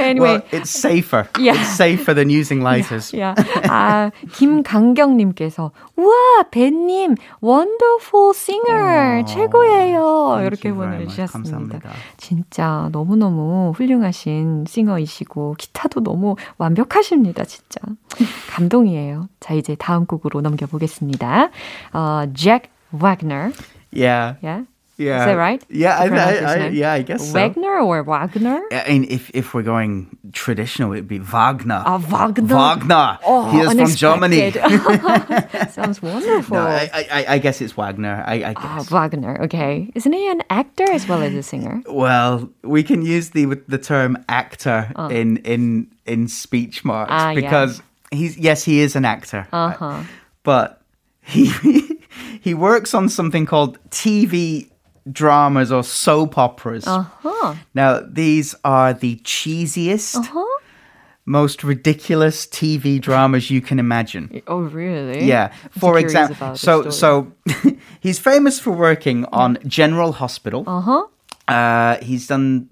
Anyway, 0.00 0.40
Well, 0.40 0.42
it's 0.52 0.70
safer. 0.70 1.28
Yeah. 1.38 1.54
It's 1.54 1.76
safer 1.76 2.14
than 2.14 2.30
using 2.30 2.60
lighters. 2.62 3.12
야, 3.18 3.34
아, 3.68 4.10
김강경님께서, 4.32 5.70
우와, 5.96 6.44
벤님, 6.50 7.14
wonderful 7.42 8.32
singer, 8.34 9.20
어, 9.20 9.24
최고예요. 9.24 10.40
이렇게. 10.46 10.72
보내주셨습니다. 10.72 11.32
감사합니다. 11.32 11.90
진짜 12.16 12.88
너무 12.92 13.16
너무 13.16 13.72
훌륭하신 13.76 14.64
싱어이시고, 14.68 15.56
기타도 15.58 16.00
너무 16.02 16.36
완벽하십니다, 16.58 17.44
진짜. 17.44 17.80
감동이에요. 18.50 19.28
자, 19.40 19.54
이제 19.54 19.74
다음 19.78 20.06
곡으로 20.06 20.40
넘겨보겠습니다. 20.40 21.50
어, 21.92 22.24
Jack 22.34 22.70
Wagner. 22.92 23.52
Yeah. 23.92 24.36
Yeah? 24.42 24.66
Yeah. 25.00 25.20
Is 25.20 25.26
that 25.26 25.34
right? 25.40 25.64
Yeah, 25.70 25.96
I, 25.98 26.04
I, 26.08 26.32
I, 26.64 26.68
yeah, 26.68 26.92
I 26.92 27.02
guess 27.02 27.26
so. 27.26 27.32
Wagner 27.32 27.80
or 27.80 28.02
Wagner? 28.04 28.60
I 28.70 28.84
mean, 28.92 29.06
if 29.08 29.30
if 29.32 29.54
we're 29.54 29.62
going 29.64 30.16
traditional, 30.32 30.92
it'd 30.92 31.08
be 31.08 31.18
Wagner. 31.18 31.82
Ah, 31.86 31.96
Wagner. 31.98 32.54
Wagner. 32.54 33.18
Oh, 33.24 33.50
he 33.50 33.58
is 33.64 33.72
from 33.72 33.96
Germany. 33.96 34.50
Sounds 35.70 36.02
wonderful. 36.02 36.56
no, 36.56 36.66
I, 36.66 36.90
I, 37.10 37.24
I 37.34 37.38
guess 37.38 37.60
it's 37.62 37.76
Wagner. 37.76 38.22
I, 38.26 38.34
I 38.50 38.54
Ah, 38.56 38.76
guess. 38.78 38.90
Wagner. 38.90 39.40
Okay, 39.44 39.90
isn't 39.94 40.12
he 40.12 40.28
an 40.30 40.42
actor 40.50 40.84
as 40.92 41.08
well 41.08 41.22
as 41.22 41.32
a 41.34 41.42
singer? 41.42 41.82
Well, 41.88 42.50
we 42.62 42.82
can 42.82 43.00
use 43.02 43.30
the 43.30 43.46
the 43.68 43.78
term 43.78 44.18
actor 44.28 44.92
in 45.10 45.38
in 45.38 45.88
in 46.06 46.28
speech 46.28 46.84
marks 46.84 47.10
Oh. 47.10 47.16
Ah, 47.16 47.30
yeah. 47.30 47.40
because 47.40 47.82
he's 48.12 48.36
yes, 48.36 48.64
he 48.64 48.80
is 48.80 48.96
an 48.96 49.04
actor, 49.04 49.46
Uh 49.52 49.70
huh. 49.70 50.02
but 50.42 50.82
he 51.22 51.48
he 52.40 52.52
works 52.54 52.92
on 52.94 53.08
something 53.08 53.46
called 53.46 53.78
TV 53.90 54.68
dramas 55.10 55.70
or 55.72 55.82
soap 55.84 56.36
operas. 56.38 56.86
Uh 56.86 57.04
huh. 57.22 57.54
Now, 57.74 58.00
these 58.06 58.54
are 58.64 58.92
the 58.92 59.16
cheesiest, 59.24 60.24
Huh? 60.26 60.44
most 61.26 61.62
ridiculous 61.62 62.46
TV 62.46 63.00
dramas 63.00 63.50
you 63.50 63.60
can 63.60 63.78
imagine. 63.78 64.42
Oh, 64.46 64.60
really? 64.60 65.24
Yeah. 65.24 65.52
I'm 65.64 65.70
For 65.80 65.98
example, 65.98 66.56
so 66.56 66.90
so 66.90 67.32
he's 68.00 68.18
famous 68.18 68.58
for 68.58 68.72
working 68.72 69.24
on 69.32 69.58
General 69.66 70.12
Hospital. 70.12 70.64
Uh 70.66 70.80
huh. 70.80 71.06
Uh, 71.48 71.96
he's 72.00 72.28
done 72.28 72.68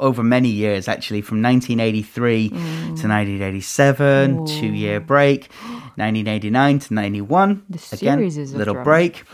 over 0.00 0.22
many 0.22 0.48
years, 0.48 0.88
actually, 0.88 1.20
from 1.20 1.42
1983 1.42 2.48
Mm. 2.50 2.96
to 3.00 3.06
1987, 3.08 4.46
two 4.46 4.66
year 4.72 4.98
break, 5.00 5.50
1989 5.96 6.78
to 6.78 6.94
91. 6.94 7.62
The 7.68 7.78
again, 7.92 8.18
series 8.18 8.38
is 8.38 8.52
of 8.52 8.58
little 8.58 8.74
dramas. 8.74 8.84
break. 8.86 9.24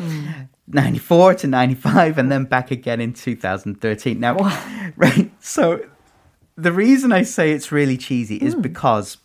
94 0.67 1.35
to 1.35 1.47
95 1.47 2.19
and 2.19 2.31
then 2.33 2.45
back 2.45 2.71
again 2.71 3.01
in 3.01 3.13
2013. 3.13 4.19
Now, 4.19 4.37
right, 4.97 5.31
so 5.41 5.85
the 6.57 6.73
reason 6.73 7.13
I 7.13 7.23
say 7.23 7.53
it's 7.53 7.71
really 7.73 7.97
cheesy 7.97 8.37
is 8.37 8.55
because 8.55 9.19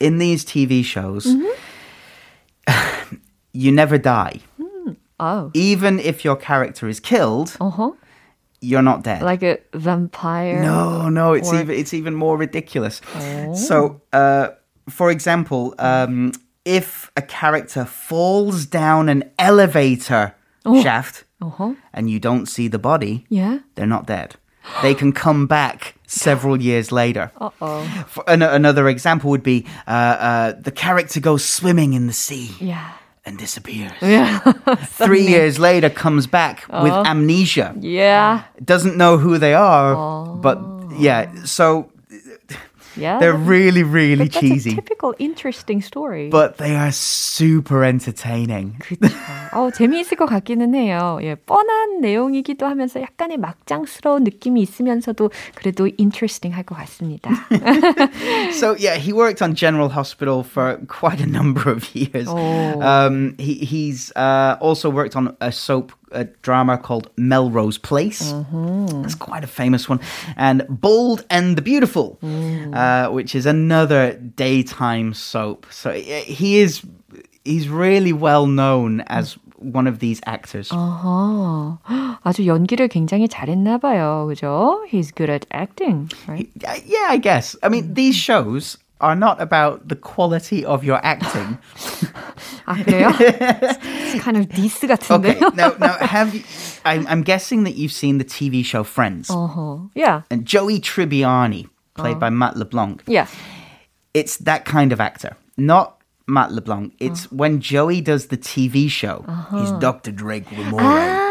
in 0.00 0.18
these 0.18 0.44
TV 0.44 0.84
shows, 0.84 1.26
Mm-hmm. 1.26 3.16
you 3.52 3.72
never 3.72 3.98
die. 3.98 4.40
Oh. 5.20 5.50
Even 5.54 6.00
if 6.00 6.24
your 6.24 6.36
character 6.36 6.88
is 6.88 6.98
killed, 7.00 7.56
Uh 7.60 7.70
huh. 7.70 7.90
you're 8.60 8.82
not 8.82 9.04
dead. 9.04 9.22
Like 9.22 9.42
a 9.42 9.58
vampire. 9.74 10.60
No, 10.62 11.08
no, 11.08 11.32
it's 11.34 11.52
Or- 11.52 11.60
even 11.60 11.76
it's 11.76 11.94
even 11.94 12.14
more 12.14 12.36
ridiculous. 12.36 13.00
Oh. 13.14 13.54
So, 13.54 14.00
uh, 14.12 14.48
for 14.88 15.10
example, 15.10 15.74
um, 15.78 16.32
if 16.64 17.10
a 17.16 17.22
character 17.22 17.84
falls 17.84 18.66
down 18.66 19.08
an 19.08 19.30
elevator 19.38 20.34
shaft 20.82 21.24
Uh 21.40 21.50
huh. 21.50 21.74
and 21.92 22.08
you 22.10 22.18
don't 22.20 22.46
see 22.46 22.68
the 22.68 22.78
body, 22.78 23.24
Yeah. 23.28 23.58
they're 23.74 23.86
not 23.86 24.06
dead. 24.06 24.36
They 24.82 24.94
can 24.94 25.12
come 25.12 25.46
back 25.46 25.94
several 26.06 26.60
years 26.62 26.90
later. 26.92 27.30
Uh 27.40 27.50
oh. 27.60 28.04
For, 28.08 28.24
an- 28.28 28.42
another 28.42 28.88
example 28.88 29.30
would 29.30 29.42
be 29.42 29.64
uh, 29.88 29.90
uh, 29.90 30.52
the 30.64 30.70
character 30.70 31.20
goes 31.20 31.44
swimming 31.44 31.94
in 31.94 32.06
the 32.06 32.12
sea 32.12 32.50
Yeah. 32.60 32.88
and 33.26 33.38
disappears. 33.38 33.92
Yeah. 34.02 34.38
Three 35.04 35.26
years 35.26 35.58
later, 35.58 35.90
comes 35.90 36.26
back 36.28 36.64
with 36.82 36.92
amnesia. 37.06 37.74
yeah. 37.80 38.42
Doesn't 38.64 38.96
know 38.96 39.18
who 39.18 39.38
they 39.38 39.54
are, 39.54 39.94
but 40.42 40.58
yeah. 40.98 41.26
So 41.44 41.90
Yeah. 42.95 43.19
they're 43.19 43.33
really, 43.37 43.83
really 43.83 44.25
But 44.25 44.33
that's 44.33 44.39
cheesy, 44.41 44.71
a 44.71 44.75
typical 44.75 45.13
interesting 45.19 45.81
story. 45.81 46.29
but 46.29 46.57
they 46.57 46.75
are 46.75 46.91
super 46.91 47.83
entertaining. 47.83 48.75
그쵸. 48.79 49.07
어, 49.53 49.69
재미있을 49.71 50.17
것 50.17 50.25
같기는 50.25 50.73
해요. 50.73 51.19
예, 51.21 51.35
뻔한 51.35 52.01
내용이기도 52.01 52.65
하면서 52.65 52.99
약간의 53.01 53.37
막장스러운 53.37 54.23
느낌이 54.23 54.61
있으면서도 54.61 55.29
그래도 55.55 55.87
interesting 55.99 56.55
할 56.55 56.63
것 56.63 56.75
같습니다. 56.77 57.29
So 58.53 58.75
yeah, 58.79 58.95
he 58.97 59.13
worked 59.13 59.41
on 59.41 59.53
General 59.55 59.89
Hospital 59.89 60.43
for 60.43 60.77
quite 60.87 61.21
a 61.21 61.27
number 61.27 61.69
of 61.69 61.83
years. 61.95 62.27
Oh. 62.27 62.81
Um, 62.81 63.35
he, 63.37 63.55
he's 63.55 64.11
uh, 64.15 64.57
also 64.59 64.89
worked 64.89 65.15
on 65.15 65.35
a 65.41 65.51
soap 65.51 65.91
a 66.11 66.25
drama 66.41 66.77
called 66.77 67.09
Melrose 67.17 67.77
Place. 67.77 68.33
It's 69.03 69.15
quite 69.15 69.43
a 69.43 69.47
famous 69.47 69.87
one, 69.89 69.99
and 70.35 70.65
Bold 70.69 71.25
and 71.29 71.55
the 71.57 71.61
Beautiful, 71.61 72.19
uh, 72.73 73.07
which 73.09 73.35
is 73.35 73.45
another 73.45 74.13
daytime 74.13 75.13
soap. 75.13 75.65
So 75.71 75.91
uh, 75.91 75.93
he 75.93 76.59
is 76.59 76.81
he's 77.45 77.69
really 77.69 78.13
well 78.13 78.47
known 78.47 79.01
as 79.07 79.37
one 79.57 79.87
of 79.87 79.99
these 79.99 80.21
actors. 80.25 80.69
어허, 80.69 81.79
아주 82.23 82.45
연기를 82.45 82.87
굉장히 82.87 83.27
잘했나 83.27 83.79
봐요. 83.79 84.27
그죠? 84.29 84.85
He's 84.87 85.11
good 85.11 85.29
at 85.29 85.45
acting, 85.51 86.11
right? 86.27 86.47
Uh, 86.63 86.77
Yeah, 86.85 87.07
I 87.09 87.17
guess. 87.17 87.55
I 87.63 87.69
mean, 87.69 87.93
these 87.95 88.15
shows 88.15 88.77
are 89.01 89.15
not 89.15 89.39
about 89.39 89.87
the 89.89 89.95
quality 89.95 90.65
of 90.65 90.83
your 90.83 90.99
acting. 91.03 91.57
아, 92.65 92.73
그래요? 92.83 93.13
It's 93.19 94.23
kind 94.23 94.37
of 94.37 94.49
diss 94.49 94.83
Okay, 94.83 94.87
같은데요? 94.95 95.55
now, 95.55 95.73
now 95.79 95.97
have 95.97 96.33
you? 96.33 96.43
I'm, 96.83 97.05
I'm 97.07 97.21
guessing 97.21 97.63
that 97.65 97.75
you've 97.75 97.91
seen 97.91 98.17
the 98.17 98.25
TV 98.25 98.63
show 98.65 98.83
Friends, 98.83 99.29
어허, 99.29 99.89
yeah, 99.93 100.21
and 100.31 100.45
Joey 100.45 100.79
Tribbiani, 100.79 101.69
played 101.95 102.19
by 102.19 102.29
Matt 102.29 102.55
LeBlanc. 102.57 103.03
yeah. 103.07 103.27
It's 104.13 104.37
that 104.37 104.65
kind 104.65 104.91
of 104.91 104.99
actor, 104.99 105.37
not 105.57 106.01
Matt 106.27 106.51
LeBlanc. 106.51 106.93
It's 106.99 107.31
when 107.31 107.59
Joey 107.61 108.01
does 108.01 108.27
the 108.27 108.37
TV 108.37 108.89
show. 108.89 109.23
He's 109.51 109.69
Dr. 109.79 110.11
Drake 110.11 110.45
Ramore. 110.47 110.79
Ah, 110.81 111.30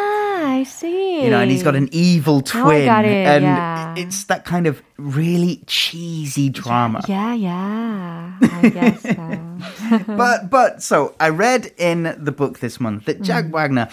I 0.62 0.64
see. 0.64 1.24
You 1.24 1.30
know, 1.32 1.40
and 1.42 1.50
he's 1.50 1.64
got 1.64 1.76
an 1.76 1.90
evil 1.92 2.42
twin. 2.42 2.86
got 2.86 3.04
it, 3.06 3.26
and 3.28 3.44
yeah. 3.44 3.96
it's 3.98 4.26
that 4.26 4.46
kind 4.46 4.68
of 4.68 4.82
really 4.98 5.64
cheesy 5.66 6.50
drama. 6.50 7.02
Yeah, 7.08 7.34
yeah. 7.34 8.38
I 8.42 8.70
guess 8.70 9.02
so. 9.02 10.06
But 10.16 10.50
but 10.50 10.82
so 10.84 11.16
I 11.20 11.30
read 11.30 11.74
in 11.78 12.16
the 12.18 12.32
book 12.32 12.60
this 12.60 12.80
month 12.80 13.06
that 13.06 13.22
Jack 13.22 13.46
Mm. 13.46 13.52
Wagner 13.52 13.90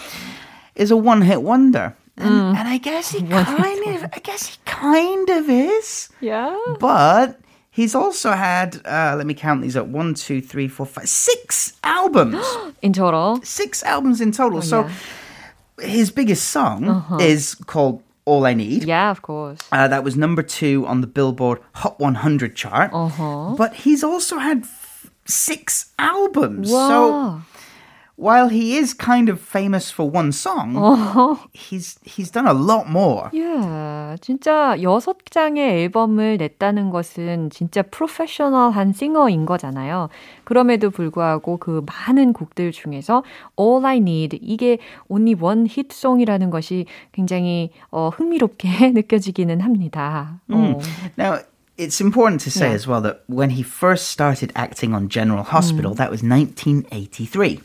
is 0.77 0.91
a 0.91 0.97
one-hit 0.97 1.43
wonder. 1.43 1.97
And, 2.17 2.57
and 2.59 2.69
I 2.69 2.79
guess 2.79 3.11
he 3.11 3.21
kind 3.23 3.87
of 3.95 4.05
I 4.13 4.19
guess 4.23 4.47
he 4.47 4.57
kind 4.65 5.29
of 5.31 5.49
is. 5.49 6.09
yeah. 6.21 6.57
But 6.81 7.41
he's 7.71 7.95
also 7.95 8.33
had 8.33 8.81
uh, 8.85 9.15
let 9.17 9.27
me 9.27 9.35
count 9.35 9.63
these 9.63 9.77
up. 9.77 9.87
One, 9.87 10.15
two, 10.15 10.41
three, 10.43 10.69
four, 10.69 10.85
five, 10.87 11.09
six 11.09 11.73
albums. 11.83 12.45
In 12.83 12.93
total. 12.93 13.41
six 13.43 13.83
albums 13.85 14.21
in 14.21 14.31
total. 14.33 14.63
so 14.63 14.83
yeah. 14.83 14.93
His 15.81 16.11
biggest 16.11 16.49
song 16.51 17.05
is 17.21 17.55
called 17.67 18.03
All 18.25 18.45
I 18.47 18.55
Need. 18.55 18.85
Yeah, 18.85 19.11
of 19.11 19.23
course. 19.23 19.59
Uh, 19.73 19.89
that 19.89 20.05
was 20.05 20.17
number 20.17 20.43
two 20.43 20.87
on 20.87 21.01
the 21.01 21.07
Billboard 21.07 21.61
Hot 21.75 21.99
100 22.01 22.55
chart. 22.57 22.91
Uh-huh. 22.93 23.55
But 23.57 23.75
he's 23.75 24.03
also 24.05 24.39
had 24.39 24.63
f- 24.63 25.11
six 25.27 25.93
albums. 25.99 26.69
So 26.71 26.75
Wow. 27.11 27.43
While 28.21 28.49
he 28.51 28.77
is 28.77 28.93
kind 28.93 29.31
of 29.31 29.39
famous 29.41 29.93
for 29.95 30.11
one 30.11 30.33
song, 30.33 30.75
Uh-huh. 30.77 31.37
he's 31.55 31.99
he's 32.05 32.31
done 32.33 32.49
a 32.49 32.53
lot 32.53 32.91
more. 32.91 33.31
예, 33.33 34.17
진짜 34.21 34.75
여섯 34.83 35.19
장의 35.31 35.83
앨범을 35.85 36.37
냈다는 36.39 36.91
것은 36.91 37.51
진짜 37.51 37.83
프로페셔널한 37.83 38.93
싱어인 38.93 39.47
거잖아요. 39.47 40.09
그럼에도 40.45 40.91
불구하고 40.91 41.59
그 41.59 41.85
많은 41.87 42.33
곡들 42.33 42.73
중에서 42.73 43.23
All 43.59 43.85
I 43.87 43.99
Need 43.99 44.39
이게 44.43 44.79
only 45.09 45.35
one 45.41 45.67
hit 45.71 45.89
song이라는 45.93 46.51
것이 46.51 46.87
굉장히 47.13 47.71
어, 47.91 48.09
흥미롭게 48.09 48.91
느껴지기는 48.91 49.61
합니다. 49.61 50.41
어. 50.51 50.79
Now, 51.19 51.39
it's 51.78 52.00
important 52.00 52.40
to 52.42 52.52
say 52.52 52.70
Yeah. 52.70 52.76
as 52.76 52.86
well 52.86 53.02
that 53.02 53.24
when 53.28 53.50
he 53.58 53.64
first 53.64 54.08
started 54.10 54.52
acting 54.56 54.94
on 54.94 55.10
General 55.10 55.42
Hospital, 55.44 55.96
that 55.96 56.12
was 56.12 56.22
1983. 56.22 57.62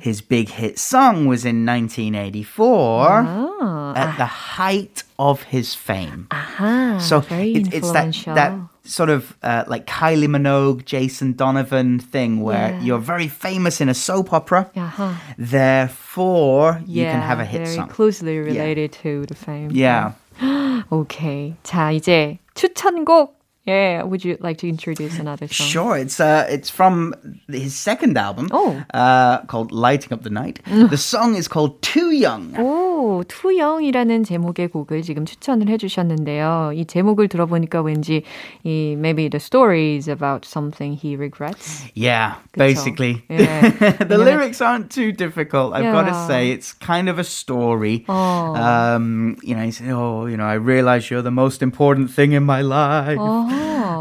His 0.00 0.20
big 0.22 0.50
hit 0.50 0.78
song 0.78 1.26
was 1.26 1.44
in 1.44 1.64
1984 1.66 3.26
Ah, 3.26 3.92
at 3.96 4.16
the 4.18 4.26
height 4.26 5.02
of 5.18 5.42
his 5.50 5.74
fame. 5.74 6.26
아하, 6.30 7.00
So 7.00 7.20
very 7.20 7.54
it, 7.54 7.74
it's 7.74 7.90
that 7.90 8.06
influential. 8.14 8.34
that 8.34 8.52
sort 8.84 9.10
of 9.10 9.34
uh, 9.42 9.64
like 9.66 9.86
Kylie 9.86 10.28
Minogue, 10.30 10.84
Jason 10.84 11.32
Donovan 11.34 11.98
thing 11.98 12.40
where 12.40 12.70
Yeah. 12.78 12.82
you're 12.86 13.02
very 13.02 13.26
famous 13.26 13.80
in 13.80 13.88
a 13.88 13.94
soap 13.94 14.32
opera, 14.32 14.70
야하. 14.76 15.16
therefore 15.38 16.80
you 16.86 17.02
yeah, 17.02 17.12
can 17.12 17.22
have 17.22 17.40
a 17.40 17.44
hit 17.44 17.62
very 17.66 17.76
song. 17.76 17.88
closely 17.88 18.38
related 18.38 18.92
to 19.02 19.26
the 19.26 19.34
fame. 19.34 19.70
Yeah. 19.72 20.12
오케이. 20.90 21.54
자, 21.62 21.90
이제 21.92 22.38
추천곡. 22.59 23.38
Yeah, 23.66 24.02
would 24.02 24.22
you 24.26 24.36
like 24.40 24.58
to 24.58 24.68
introduce 24.68 25.18
another 25.18 25.48
song? 25.48 25.66
Sure, 25.66 25.96
it's 25.96 26.20
uh, 26.20 26.44
it's 26.50 26.68
from 26.68 27.14
his 27.48 27.74
second 27.74 28.18
album, 28.18 28.50
Oh. 28.52 28.76
uh, 28.92 29.38
called 29.46 29.72
"Lighting 29.72 30.12
Up 30.12 30.22
the 30.22 30.28
Night." 30.28 30.60
the 30.68 30.98
song 30.98 31.34
is 31.34 31.48
called 31.48 31.80
"Too 31.80 32.10
Young." 32.12 32.52
오, 32.60 33.24
투영이라는 33.26 34.24
제목의 34.24 34.68
곡을 34.68 35.00
지금 35.00 35.24
추천을 35.24 35.70
해주셨는데요. 35.70 36.72
이 36.74 36.84
제목을 36.84 37.28
들어보니까 37.28 37.80
왠지 37.80 38.24
이 38.64 38.96
maybe 38.98 39.30
the 39.30 39.40
story 39.40 39.96
is 39.96 40.10
about 40.10 40.44
something 40.46 40.92
he 41.02 41.16
regrets. 41.16 41.88
Yeah, 41.94 42.34
그쵸? 42.52 42.58
basically. 42.58 43.22
예. 43.30 43.38
the 43.80 44.18
왜냐면- 44.20 44.26
lyrics 44.44 44.60
aren't 44.60 44.90
too 44.90 45.10
difficult. 45.10 45.72
I've 45.72 45.88
got 45.90 46.04
to 46.04 46.12
Yeah. 46.12 46.26
say, 46.28 46.50
it's 46.52 46.74
kind 46.74 47.08
of 47.08 47.18
a 47.18 47.24
story. 47.24 48.04
어. 48.08 48.52
Um, 48.60 49.38
you 49.42 49.56
know, 49.56 49.64
he 49.64 49.72
said, 49.72 49.88
"Oh, 49.88 50.26
you 50.28 50.36
know, 50.36 50.44
I 50.44 50.60
realize 50.60 51.08
you're 51.08 51.24
the 51.24 51.32
most 51.32 51.62
important 51.64 52.10
thing 52.12 52.32
in 52.36 52.44
my 52.44 52.60
life." 52.60 53.16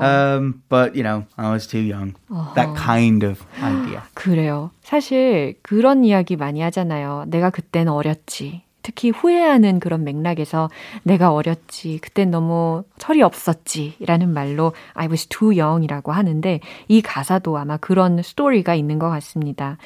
어허. 0.00 0.38
Um, 0.38 0.62
but 0.68 0.94
you 0.94 1.02
know, 1.02 1.24
I 1.36 1.50
was 1.50 1.66
too 1.66 1.80
young. 1.82 2.14
That 2.54 2.74
kind 2.74 3.24
of 3.24 3.44
idea. 3.62 4.02
그래요. 4.14 4.70
사실 4.82 5.56
그런 5.62 6.04
이야기 6.04 6.36
많이 6.36 6.60
하잖아요. 6.60 7.24
내가 7.28 7.50
그땐 7.50 7.88
어렸지. 7.88 8.62
특히 8.88 9.10
후회하는 9.10 9.80
그런 9.80 10.02
맥락에서 10.02 10.70
내가 11.02 11.34
어렸지. 11.34 11.98
그땐 11.98 12.30
너무 12.30 12.84
철이 12.96 13.20
없었지. 13.20 13.96
라는 14.00 14.32
말로 14.32 14.72
I 14.94 15.08
was 15.08 15.26
too 15.26 15.58
young이라고 15.58 16.12
하는데 16.12 16.60
이 16.88 17.02
가사도 17.02 17.58
아마 17.58 17.76
그런 17.76 18.22
스토리가 18.22 18.74
있는 18.74 18.98
것 18.98 19.10
같습니다. 19.10 19.76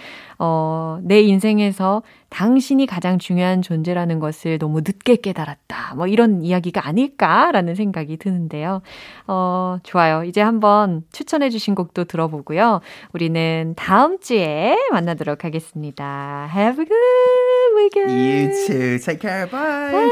어, 0.44 0.98
내 1.05 1.20
인생에서 1.20 2.02
당신이 2.28 2.87
가장 2.87 3.20
중요한 3.20 3.62
존재라는 3.62 4.18
것을 4.18 4.59
너무 4.59 4.81
늦게 4.81 5.14
깨달았다. 5.16 5.94
뭐 5.94 6.09
이런 6.09 6.42
이야기가 6.42 6.85
아닐까라는 6.85 7.76
생각이 7.76 8.16
드는데요. 8.16 8.83
어, 9.28 9.76
좋아요. 9.85 10.24
이제 10.24 10.40
한번 10.40 11.05
추천해 11.12 11.48
주신 11.48 11.76
곡도 11.76 12.07
들어보고요. 12.07 12.81
우리는 13.12 13.74
다음 13.76 14.18
주에 14.18 14.76
만나도록 14.90 15.44
하겠습니다. 15.44 16.50
Have 16.52 16.83
a 16.83 16.88
good 16.88 17.76
weekend. 17.76 18.12
You 18.12 18.66
too. 18.66 18.98
Take 18.98 19.20
care. 19.20 19.48
Bye. 19.48 19.92
Bye. 19.92 20.11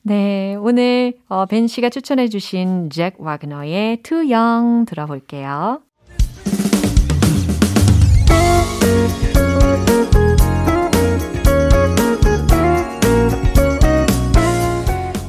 네, 0.00 0.54
오늘 0.58 1.12
어, 1.28 1.44
벤 1.44 1.66
씨가 1.66 1.90
추천해 1.90 2.28
주신 2.28 2.88
잭 2.88 3.16
와그너의 3.18 3.98
Too 4.02 4.32
Young 4.32 4.86
들어볼게요. 4.86 5.83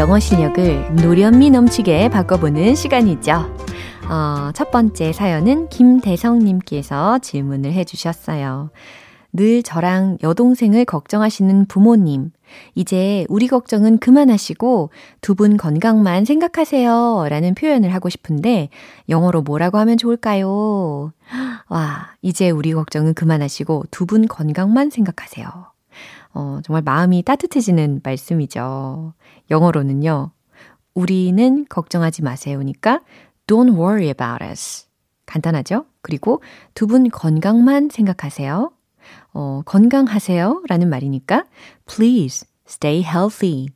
영어 0.00 0.18
실력을 0.18 0.94
노련미 0.96 1.50
넘치게 1.50 2.08
바꿔보는 2.08 2.74
시간이죠. 2.74 3.54
어, 4.08 4.50
첫 4.54 4.70
번째 4.70 5.12
사연은 5.12 5.68
김대성님께서 5.68 7.18
질문을 7.18 7.74
해주셨어요. 7.74 8.70
늘 9.34 9.62
저랑 9.62 10.16
여동생을 10.22 10.86
걱정하시는 10.86 11.66
부모님. 11.66 12.30
이제 12.74 13.26
우리 13.28 13.46
걱정은 13.46 13.98
그만하시고 13.98 14.88
두 15.20 15.34
분 15.34 15.58
건강만 15.58 16.24
생각하세요. 16.24 17.26
라는 17.28 17.54
표현을 17.54 17.92
하고 17.92 18.08
싶은데 18.08 18.70
영어로 19.10 19.42
뭐라고 19.42 19.76
하면 19.76 19.98
좋을까요? 19.98 21.12
와, 21.68 22.14
이제 22.22 22.48
우리 22.48 22.72
걱정은 22.72 23.12
그만하시고 23.12 23.84
두 23.90 24.06
분 24.06 24.26
건강만 24.26 24.88
생각하세요. 24.88 25.69
어, 26.32 26.60
정말 26.64 26.82
마음이 26.82 27.22
따뜻해지는 27.22 28.00
말씀이죠. 28.04 29.14
영어로는요. 29.50 30.30
우리는 30.94 31.66
걱정하지 31.68 32.22
마세요니까 32.22 33.00
don't 33.46 33.74
worry 33.76 34.06
about 34.08 34.44
us. 34.44 34.86
간단하죠? 35.26 35.86
그리고 36.02 36.42
두 36.74 36.86
분 36.86 37.08
건강만 37.10 37.88
생각하세요. 37.90 38.72
어, 39.32 39.62
건강하세요 39.64 40.62
라는 40.68 40.88
말이니까 40.88 41.44
please 41.86 42.46
stay 42.68 43.02
healthy. 43.02 43.68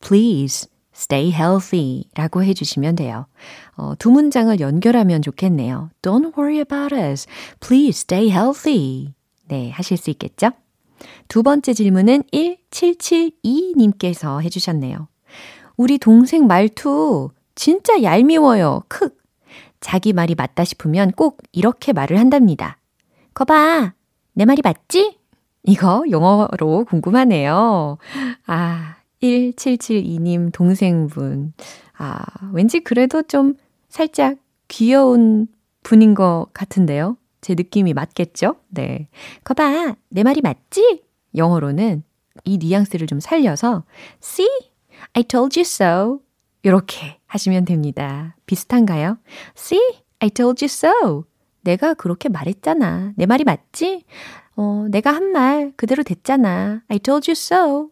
please 0.00 0.68
stay 0.94 1.30
healthy 1.32 2.04
라고 2.14 2.42
해주시면 2.42 2.96
돼요. 2.96 3.26
어, 3.76 3.94
두 3.98 4.10
문장을 4.10 4.58
연결하면 4.60 5.22
좋겠네요. 5.22 5.90
Don't 6.02 6.36
worry 6.36 6.58
about 6.58 6.94
us. 6.94 7.26
Please 7.60 8.00
stay 8.00 8.30
healthy. 8.30 9.14
네, 9.48 9.70
하실 9.70 9.96
수 9.96 10.10
있겠죠? 10.10 10.50
두 11.28 11.42
번째 11.42 11.72
질문은 11.72 12.24
1772님께서 12.32 14.42
해주셨네요. 14.42 15.08
우리 15.76 15.98
동생 15.98 16.46
말투 16.46 17.30
진짜 17.54 18.02
얄미워요. 18.02 18.82
크. 18.88 19.10
자기 19.80 20.12
말이 20.12 20.34
맞다 20.34 20.64
싶으면 20.64 21.12
꼭 21.12 21.38
이렇게 21.52 21.92
말을 21.92 22.18
한답니다. 22.18 22.78
거봐. 23.34 23.92
내 24.34 24.44
말이 24.44 24.60
맞지? 24.62 25.16
이거 25.62 26.02
영어로 26.10 26.84
궁금하네요. 26.86 27.98
아, 28.46 28.96
1772님 29.22 30.52
동생분. 30.52 31.52
아, 31.96 32.24
왠지 32.52 32.80
그래도 32.80 33.22
좀 33.22 33.54
살짝 33.88 34.36
귀여운 34.68 35.48
분인 35.82 36.14
것 36.14 36.48
같은데요. 36.52 37.16
제 37.40 37.54
느낌이 37.54 37.94
맞겠죠? 37.94 38.56
네. 38.68 39.08
거봐, 39.44 39.94
내 40.08 40.22
말이 40.22 40.40
맞지? 40.40 41.02
영어로는 41.36 42.02
이 42.44 42.58
뉘앙스를 42.58 43.06
좀 43.06 43.20
살려서 43.20 43.84
See? 44.22 44.48
I 45.14 45.22
told 45.24 45.58
you 45.58 45.62
so. 45.62 46.20
이렇게 46.62 47.18
하시면 47.26 47.64
됩니다. 47.64 48.36
비슷한가요? 48.46 49.18
See? 49.56 49.80
I 50.20 50.30
told 50.30 50.64
you 50.64 50.66
so. 50.66 51.24
내가 51.62 51.94
그렇게 51.94 52.28
말했잖아. 52.28 53.12
내 53.16 53.26
말이 53.26 53.44
맞지? 53.44 54.04
어, 54.56 54.86
내가 54.90 55.12
한 55.14 55.32
말 55.32 55.72
그대로 55.76 56.02
됐잖아. 56.02 56.82
I 56.88 56.98
told 56.98 57.30
you 57.30 57.32
so. 57.36 57.90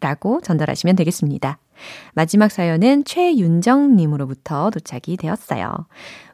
라고 0.00 0.40
전달하시면 0.40 0.96
되겠습니다. 0.96 1.58
마지막 2.14 2.50
사연은 2.50 3.04
최윤정님으로부터 3.04 4.70
도착이 4.70 5.16
되었어요. 5.18 5.86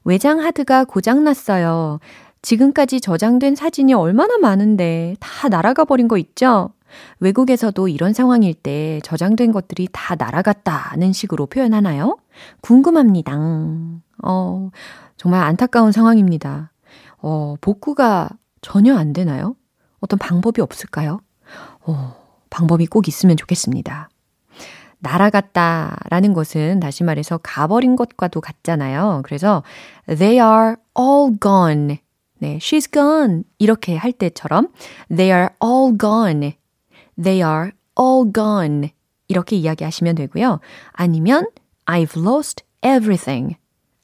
외장 0.05 0.41
하드가 0.41 0.85
고장났어요. 0.85 2.01
지금까지 2.47 3.01
저장된 3.01 3.57
사진이 3.57 3.93
얼마나 3.93 4.39
많은데 4.39 5.17
다 5.19 5.49
날아가 5.49 5.85
버린 5.85 6.07
거 6.07 6.17
있죠? 6.17 6.71
외국에서도 7.19 7.89
이런 7.89 8.13
상황일 8.13 8.55
때 8.55 9.01
저장된 9.03 9.51
것들이 9.51 9.89
다 9.91 10.15
날아갔다는 10.15 11.13
식으로 11.13 11.47
표현하나요? 11.47 12.19
궁금합니다. 12.61 13.33
어, 14.23 14.71
정말 15.17 15.43
안타까운 15.43 15.91
상황입니다. 15.91 16.71
어, 17.19 17.57
복구가 17.61 18.29
전혀 18.61 18.95
안 18.97 19.13
되나요? 19.13 19.57
어떤 19.99 20.17
방법이 20.17 20.61
없을까요? 20.61 21.19
어, 21.81 22.15
방법이 22.49 22.87
꼭 22.87 23.09
있으면 23.09 23.37
좋겠습니다. 23.37 24.09
날아갔다라는 25.01 26.33
것은 26.33 26.79
다시 26.79 27.03
말해서 27.03 27.39
가버린 27.39 27.97
것과도 27.97 28.41
같잖아요. 28.41 29.23
그래서 29.25 29.65
they 30.07 30.39
are 30.39 30.77
all 30.97 31.37
gone. 31.41 32.06
네, 32.39 32.59
she's 32.59 32.91
gone. 32.93 33.45
이렇게 33.59 33.97
할 33.97 34.13
때처럼 34.13 34.69
they 35.09 35.31
are 35.31 35.49
all 35.63 35.97
gone. 35.99 36.57
They 37.23 37.43
are 37.43 37.71
all 37.99 38.31
gone. 38.33 38.91
이렇게 39.29 39.57
이야기하시면 39.57 40.15
되고요. 40.17 40.61
아니면 40.93 41.47
I've 41.87 42.17
lost 42.17 42.65
everything. 42.83 43.57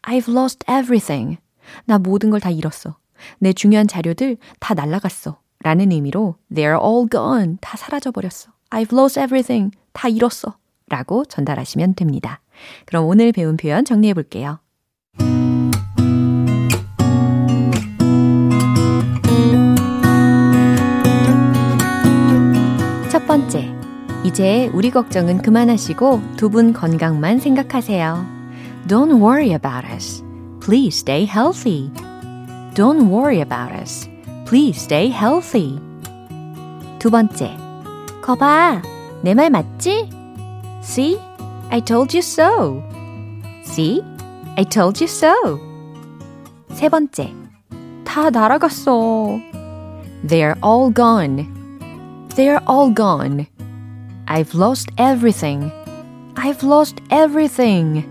I've 0.03 0.29
lost 0.33 0.65
everything. 0.71 1.39
나 1.85 1.99
모든 1.99 2.31
걸 2.31 2.41
다 2.41 2.51
잃었어. 2.51 2.97
내 3.39 3.53
중요한 3.53 3.87
자료들 3.87 4.37
다 4.59 4.75
날라갔어. 4.75 5.39
라는 5.61 5.93
의미로 5.93 6.37
they're 6.53 6.83
all 6.83 7.07
gone. 7.09 7.59
다 7.61 7.77
사라져 7.77 8.11
버렸어. 8.11 8.51
I've 8.71 8.93
lost 8.93 9.21
everything. 9.21 9.71
다 9.93 10.09
잃었어. 10.09 10.57
라고 10.89 11.25
전달하시면 11.25 11.95
됩니다. 11.95 12.41
그럼 12.87 13.07
오늘 13.07 13.31
배운 13.33 13.57
표현 13.57 13.85
정리해 13.85 14.13
볼게요. 14.15 14.59
첫 23.23 23.29
번째. 23.29 23.73
이제 24.25 24.69
우리 24.75 24.91
걱정은 24.91 25.43
그만하시고 25.43 26.21
두 26.37 26.49
분 26.51 26.73
건강만 26.73 27.39
생각하세요. 27.39 28.27
Don't 28.89 29.23
worry 29.23 29.53
about 29.53 29.87
us. 29.87 30.25
Please 30.61 30.99
stay 30.99 31.25
healthy. 31.25 31.93
Don't 32.75 33.09
worry 33.09 33.41
about 33.41 33.73
us. 33.81 34.09
Please 34.45 34.77
stay 34.83 35.09
healthy. 35.13 35.79
두 36.99 37.11
번째. 37.13 37.57
거봐. 38.23 38.83
내 39.23 39.35
말 39.35 39.51
맞지? 39.51 40.11
See? 40.83 41.17
I 41.71 41.81
told 41.81 42.13
you 42.17 42.23
so. 42.23 42.83
See? 43.65 44.03
I 44.57 44.65
told 44.65 45.01
you 45.01 45.07
so. 45.07 45.61
세 46.73 46.89
번째. 46.89 47.33
다 48.05 48.31
날아갔어. 48.31 49.39
They're 50.27 50.57
all 50.65 50.93
gone. 50.93 51.47
They're 52.35 52.63
all 52.67 52.91
gone. 52.95 53.47
I've 54.27 54.55
lost 54.55 54.89
everything. 54.97 55.71
I've 56.35 56.63
lost 56.67 56.97
everything. 57.11 58.07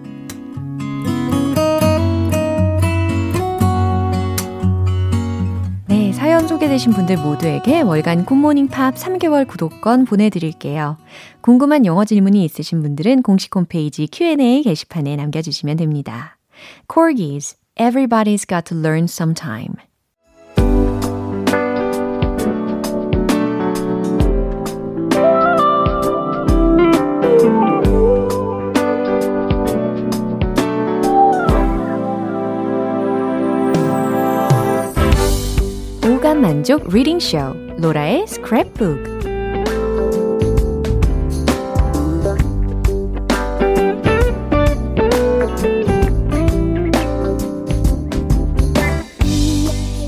네, 5.87 6.13
사연 6.13 6.47
소개되신 6.47 6.93
분들 6.93 7.17
모두에게 7.17 7.81
월간 7.81 8.25
굿모닝 8.25 8.67
팝 8.67 8.93
3개월 8.93 9.47
구독권 9.47 10.05
보내드릴게요. 10.05 10.97
궁금한 11.41 11.87
영어 11.87 12.05
질문이 12.05 12.45
있으신 12.45 12.83
분들은 12.83 13.23
공식 13.23 13.55
홈페이지 13.55 14.07
Q&A 14.07 14.61
게시판에 14.61 15.15
남겨주시면 15.15 15.77
됩니다. 15.77 16.37
Corgis, 16.87 17.55
Everybody's 17.75 18.47
Got 18.47 18.65
to 18.65 18.77
Learn 18.77 19.05
Sometime. 19.05 19.73
만족 36.51 36.89
reading 36.89 37.21
쇼 37.21 37.37
로라의 37.77 38.25
스크랩북 38.25 39.21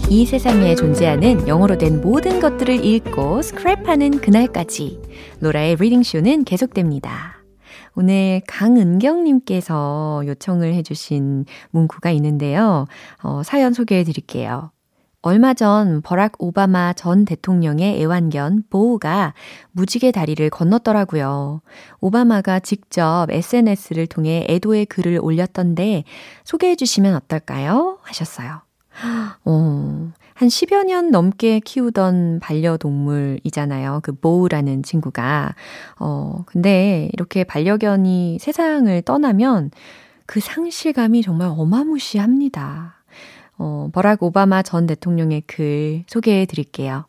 이 0.09 0.25
세상에 0.25 0.75
존재하는 0.75 1.47
영어로 1.47 1.77
된 1.77 2.01
모든 2.01 2.41
것들을 2.41 2.83
읽고 2.83 3.39
스크랩하는 3.39 4.21
그날까지 4.21 4.99
로라의 5.39 5.77
reading쇼는 5.77 6.43
계속됩니다. 6.43 7.41
오늘 7.95 8.41
강은경님께서 8.49 10.23
요청을 10.25 10.73
해주신 10.73 11.45
문구가 11.71 12.11
있는데요. 12.11 12.85
어, 13.21 13.43
사연 13.43 13.71
소개해 13.71 14.03
드릴게요. 14.03 14.72
얼마 15.23 15.53
전 15.53 16.01
버락 16.01 16.33
오바마 16.39 16.93
전 16.93 17.23
대통령의 17.23 18.01
애완견 18.01 18.65
보우가 18.69 19.33
무지개 19.71 20.11
다리를 20.11 20.49
건넜더라고요. 20.49 21.61
오바마가 22.01 22.59
직접 22.59 23.27
SNS를 23.29 24.07
통해 24.07 24.45
애도의 24.49 24.85
글을 24.85 25.19
올렸던데 25.21 26.03
소개해 26.43 26.75
주시면 26.75 27.15
어떨까요? 27.15 27.99
하셨어요. 28.01 28.63
어, 29.45 30.11
한 30.33 30.47
10여 30.49 30.83
년 30.83 31.09
넘게 31.09 31.61
키우던 31.61 32.41
반려동물이잖아요. 32.41 34.01
그 34.03 34.11
보우라는 34.11 34.83
친구가. 34.83 35.55
어, 35.99 36.43
근데 36.45 37.09
이렇게 37.13 37.45
반려견이 37.45 38.39
세상을 38.41 39.01
떠나면 39.03 39.71
그 40.25 40.41
상실감이 40.41 41.21
정말 41.21 41.47
어마무시합니다. 41.47 43.02
어, 43.58 43.88
버락 43.92 44.22
오바마 44.22 44.62
전 44.62 44.86
대통령의 44.86 45.42
글 45.46 46.04
소개해 46.06 46.46
드릴게요. 46.46 47.06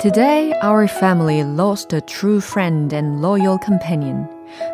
Today, 0.00 0.54
our 0.62 0.86
family 0.86 1.42
lost 1.42 1.92
a 1.92 2.00
true 2.00 2.40
friend 2.40 2.92
and 2.92 3.20
loyal 3.20 3.58
companion. 3.58 4.28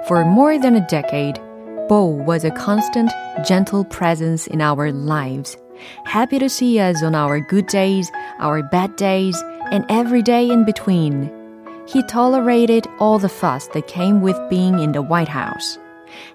For 0.07 0.27
more 0.27 0.59
than 0.59 0.77
a 0.77 0.87
decade, 0.89 1.41
Bo 1.89 2.05
was 2.05 2.45
a 2.45 2.51
constant, 2.51 3.11
gentle 3.43 3.85
presence 3.85 4.47
in 4.47 4.61
our 4.61 4.93
lives. 4.93 5.57
Happy 6.05 6.39
to 6.39 6.51
see 6.51 6.79
us 6.79 7.03
on 7.03 7.15
our 7.15 7.41
good 7.41 7.67
days, 7.69 8.11
our 8.41 8.63
bad 8.63 8.95
days, 8.97 9.43
and 9.71 9.87
every 9.89 10.23
day 10.23 10.51
in 10.51 10.65
between. 10.65 11.31
He 11.88 12.04
tolerated 12.04 12.86
all 13.00 13.20
the 13.20 13.30
fuss 13.30 13.68
that 13.70 13.88
came 13.88 14.22
with 14.22 14.38
being 14.50 14.80
in 14.80 14.92
the 14.92 15.02
White 15.02 15.30
House. 15.30 15.78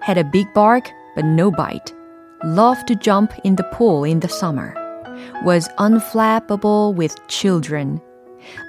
Had 0.01 0.17
a 0.17 0.23
big 0.23 0.47
bark, 0.53 0.89
but 1.15 1.25
no 1.25 1.51
bite. 1.51 1.93
Loved 2.43 2.87
to 2.87 2.95
jump 2.95 3.33
in 3.43 3.55
the 3.55 3.69
pool 3.71 4.03
in 4.03 4.19
the 4.19 4.29
summer. 4.29 4.73
Was 5.43 5.69
unflappable 5.77 6.93
with 6.95 7.15
children 7.27 8.01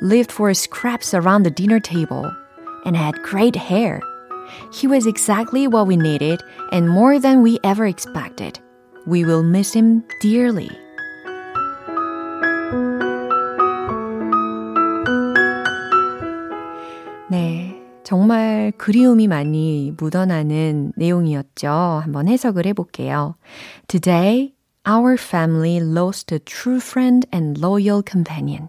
lived 0.00 0.32
for 0.32 0.52
scraps 0.54 1.14
around 1.14 1.42
the 1.42 1.50
dinner 1.50 1.80
table, 1.80 2.34
and 2.84 2.96
had 2.96 3.22
great 3.22 3.56
hair. 3.56 4.00
He 4.72 4.86
was 4.86 5.06
exactly 5.06 5.66
what 5.66 5.86
we 5.86 5.96
needed 5.96 6.42
and 6.70 6.88
more 6.88 7.18
than 7.18 7.42
we 7.42 7.58
ever 7.64 7.86
expected. 7.86 8.58
We 9.06 9.24
will 9.24 9.42
miss 9.42 9.72
him 9.72 10.04
dearly. 10.20 10.70
정말 18.14 18.72
그리움이 18.78 19.26
많이 19.26 19.92
묻어나는 19.96 20.92
내용이었죠. 20.94 21.68
한번 21.68 22.28
해석을 22.28 22.64
해볼게요. 22.66 23.34
Today, 23.88 24.52
our 24.88 25.16
family 25.18 25.78
lost 25.78 26.32
a 26.32 26.38
true 26.38 26.76
friend 26.76 27.26
and 27.34 27.60
loyal 27.60 28.04
companion. 28.08 28.68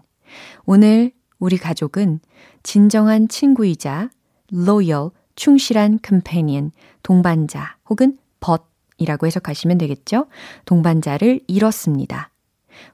오늘 0.64 1.12
우리 1.38 1.58
가족은 1.58 2.18
진정한 2.64 3.28
친구이자 3.28 4.10
loyal, 4.52 5.10
충실한 5.36 6.00
companion, 6.04 6.72
동반자 7.04 7.76
혹은 7.88 8.18
벗이라고 8.40 9.28
해석하시면 9.28 9.78
되겠죠. 9.78 10.26
동반자를 10.64 11.38
잃었습니다. 11.46 12.30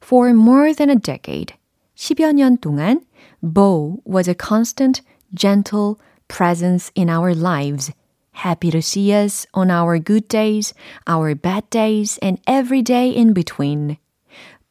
For 0.04 0.28
more 0.28 0.74
than 0.74 0.90
a 0.90 0.96
decade, 0.96 1.56
10여 1.94 2.34
년 2.34 2.58
동안 2.58 3.00
Bo 3.40 3.96
was 4.06 4.28
a 4.28 4.36
constant, 4.38 5.00
gentle 5.34 5.94
presence 6.32 6.90
in 6.94 7.10
our 7.10 7.34
lives. 7.34 7.92
Happy 8.32 8.70
to 8.70 8.80
see 8.80 9.12
us 9.12 9.46
on 9.52 9.70
our 9.70 9.98
good 9.98 10.26
days, 10.28 10.72
our 11.06 11.34
bad 11.34 11.68
days, 11.68 12.18
and 12.22 12.40
every 12.46 12.80
day 12.80 13.10
in 13.10 13.34
between. 13.34 13.98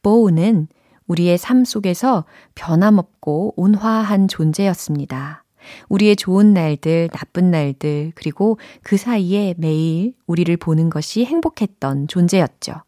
Bo는 0.02 0.66
우리의 1.06 1.38
삶 1.38 1.64
속에서 1.64 2.24
변함없고 2.56 3.54
온화한 3.56 4.26
존재였습니다. 4.26 5.44
우리의 5.88 6.16
좋은 6.16 6.52
날들, 6.52 7.10
나쁜 7.12 7.52
날들, 7.52 8.12
그리고 8.16 8.58
그 8.82 8.96
사이에 8.96 9.54
매일 9.56 10.14
우리를 10.26 10.56
보는 10.56 10.90
것이 10.90 11.24
행복했던 11.24 12.08
존재였죠. 12.08 12.82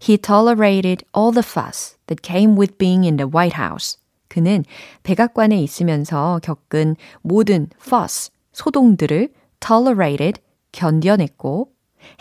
He 0.00 0.16
tolerated 0.16 1.04
all 1.14 1.30
the 1.30 1.44
fuss 1.44 1.98
that 2.06 2.22
came 2.22 2.56
with 2.56 2.78
being 2.78 3.04
in 3.04 3.18
the 3.18 3.28
White 3.28 3.60
House. 3.60 3.98
그는 4.28 4.64
백악관에 5.02 5.60
있으면서 5.60 6.40
겪은 6.42 6.96
모든 7.22 7.68
fuss, 7.80 8.30
소동들을 8.52 9.32
tolerated, 9.60 10.40
견뎌냈고, 10.72 11.72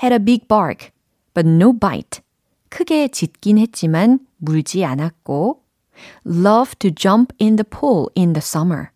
had 0.01 0.13
a 0.13 0.19
big 0.19 0.47
bark, 0.47 0.91
but 1.33 1.47
no 1.47 1.73
bite. 1.73 2.21
크게 2.69 3.07
짖긴 3.09 3.57
했지만 3.57 4.19
물지 4.37 4.83
않았고, 4.83 5.61
loved 6.25 6.79
to 6.79 6.91
jump 6.91 7.33
in 7.41 7.55
the 7.55 7.63
pool 7.63 8.07
in 8.17 8.33
the 8.33 8.41
summer. 8.41 8.89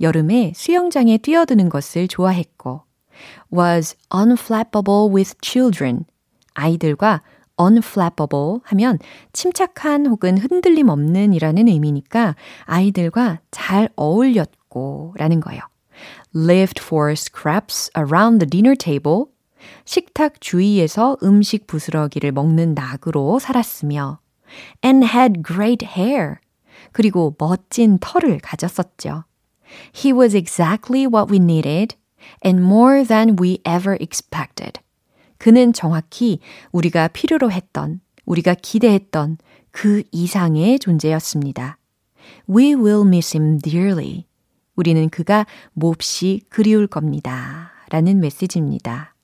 여름에 0.00 0.52
수영장에 0.54 1.18
뛰어드는 1.18 1.68
것을 1.68 2.08
좋아했고, 2.08 2.82
was 3.52 3.96
unflappable 4.10 5.14
with 5.14 5.34
children. 5.42 6.04
아이들과 6.54 7.22
unflappable 7.60 8.60
하면 8.64 8.98
침착한 9.32 10.06
혹은 10.06 10.38
흔들림 10.38 10.88
없는 10.88 11.32
이라는 11.32 11.68
의미니까 11.68 12.36
아이들과 12.64 13.40
잘 13.50 13.88
어울렸고 13.96 15.14
라는 15.16 15.40
거예요. 15.40 15.60
lived 16.34 16.80
for 16.82 17.12
scraps 17.12 17.90
around 17.96 18.38
the 18.38 18.48
dinner 18.48 18.76
table. 18.76 19.26
식탁 19.84 20.40
주위에서 20.40 21.16
음식 21.22 21.66
부스러기를 21.66 22.32
먹는 22.32 22.74
낙으로 22.74 23.38
살았으며 23.38 24.18
and 24.84 25.06
had 25.06 25.42
great 25.46 25.86
hair. 25.86 26.36
그리고 26.92 27.34
멋진 27.38 27.98
털을 28.00 28.38
가졌었죠. 28.40 29.24
He 29.94 30.12
was 30.12 30.36
exactly 30.36 31.06
what 31.06 31.32
we 31.32 31.38
needed 31.38 31.96
and 32.44 32.62
more 32.62 33.04
than 33.04 33.36
we 33.40 33.58
ever 33.64 33.96
expected. 34.00 34.80
그는 35.42 35.72
정확히 35.72 36.38
우리가 36.70 37.08
필요로 37.08 37.50
했던, 37.50 37.98
우리가 38.26 38.54
기대했던 38.54 39.38
그 39.72 40.04
이상의 40.12 40.78
존재였습니다. 40.78 41.78
We 42.48 42.74
will 42.74 43.04
miss 43.04 43.36
him 43.36 43.58
dearly. 43.58 44.26
우리는 44.76 45.08
그가 45.08 45.44
몹시 45.72 46.42
그리울 46.48 46.86
겁니다. 46.86 47.72
라는 47.90 48.20
메시지입니다. 48.20 49.16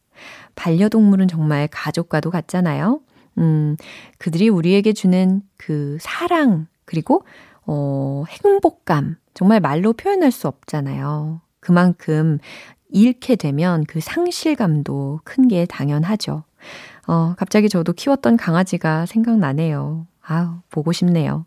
반려동물은 0.57 1.29
정말 1.29 1.69
가족과도 1.71 2.33
같잖아요. 2.33 3.01
음, 3.39 3.77
그들이 4.19 4.49
우리에게 4.49 4.95
주는 4.95 5.41
그 5.57 5.99
사랑, 6.01 6.67
그리고, 6.85 7.25
어, 7.65 8.25
행복감, 8.29 9.19
정말 9.35 9.61
말로 9.61 9.93
표현할 9.93 10.33
수 10.33 10.49
없잖아요. 10.49 11.43
그만큼 11.61 12.39
잃게 12.91 13.37
되면 13.37 13.85
그 13.87 14.01
상실감도 14.01 15.21
큰 15.25 15.49
게 15.49 15.67
당연하죠. 15.67 16.45
어, 17.07 17.35
갑자기 17.39 17.69
저도 17.69 17.93
키웠던 17.93 18.37
강아지가 18.37 19.07
생각나네요. 19.07 20.07
아우, 20.21 20.61
보고 20.71 20.93
싶네요. 20.93 21.47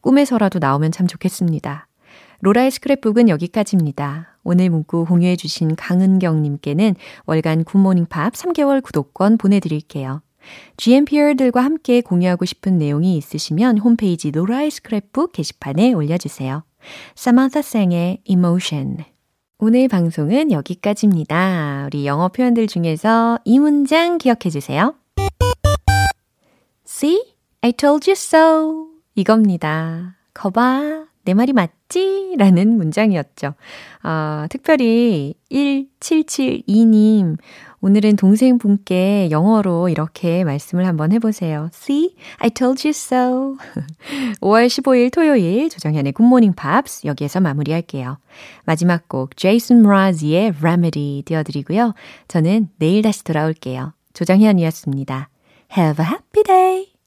꿈에서라도 0.00 0.58
나오면 0.58 0.92
참 0.92 1.06
좋겠습니다. 1.06 1.86
로라의 2.40 2.70
스크랩북은 2.70 3.28
여기까지입니다. 3.28 4.36
오늘 4.44 4.70
문구 4.70 5.06
공유해주신 5.06 5.76
강은경님께는 5.76 6.94
월간 7.26 7.64
굿모닝 7.64 8.06
팝 8.06 8.32
3개월 8.34 8.82
구독권 8.82 9.38
보내드릴게요. 9.38 10.22
GMPR들과 10.76 11.62
함께 11.62 12.00
공유하고 12.00 12.44
싶은 12.44 12.78
내용이 12.78 13.16
있으시면 13.16 13.78
홈페이지 13.78 14.30
로라의 14.30 14.70
스크랩북 14.70 15.32
게시판에 15.32 15.92
올려주세요. 15.92 16.64
사만타 17.14 17.62
생의 17.62 18.20
Emotion 18.24 18.98
오늘 19.60 19.88
방송은 19.88 20.52
여기까지입니다. 20.52 21.86
우리 21.86 22.06
영어 22.06 22.28
표현들 22.28 22.68
중에서 22.68 23.40
이 23.44 23.58
문장 23.58 24.16
기억해 24.16 24.50
주세요. 24.52 24.94
See? 26.86 27.34
I 27.62 27.72
told 27.72 28.08
you 28.08 28.12
so. 28.12 28.86
이겁니다. 29.16 30.14
거봐. 30.32 31.06
내 31.24 31.34
말이 31.34 31.52
맞지? 31.52 32.36
라는 32.38 32.76
문장이었죠. 32.76 33.54
아, 34.02 34.46
특별히 34.48 35.34
1772님, 35.50 37.36
오늘은 37.80 38.16
동생분께 38.16 39.28
영어로 39.30 39.88
이렇게 39.88 40.44
말씀을 40.44 40.86
한번 40.86 41.12
해보세요. 41.12 41.70
See? 41.72 42.14
I 42.38 42.50
told 42.50 42.86
you 42.86 42.90
so. 42.90 43.56
5월 44.40 44.66
15일 44.66 45.12
토요일 45.12 45.70
조정현의 45.70 46.12
굿모닝 46.12 46.54
팝스 46.54 47.06
여기에서 47.06 47.40
마무리할게요. 47.40 48.18
마지막 48.64 49.08
곡 49.08 49.36
제이슨 49.36 49.82
므라즈의 49.82 50.54
Remedy 50.60 51.22
띄워드리고요. 51.24 51.94
저는 52.26 52.68
내일 52.78 53.02
다시 53.02 53.22
돌아올게요. 53.24 53.92
조정현이었습니다. 54.14 55.28
Have 55.76 56.04
a 56.04 56.10
happy 56.10 56.42
day! 56.44 56.88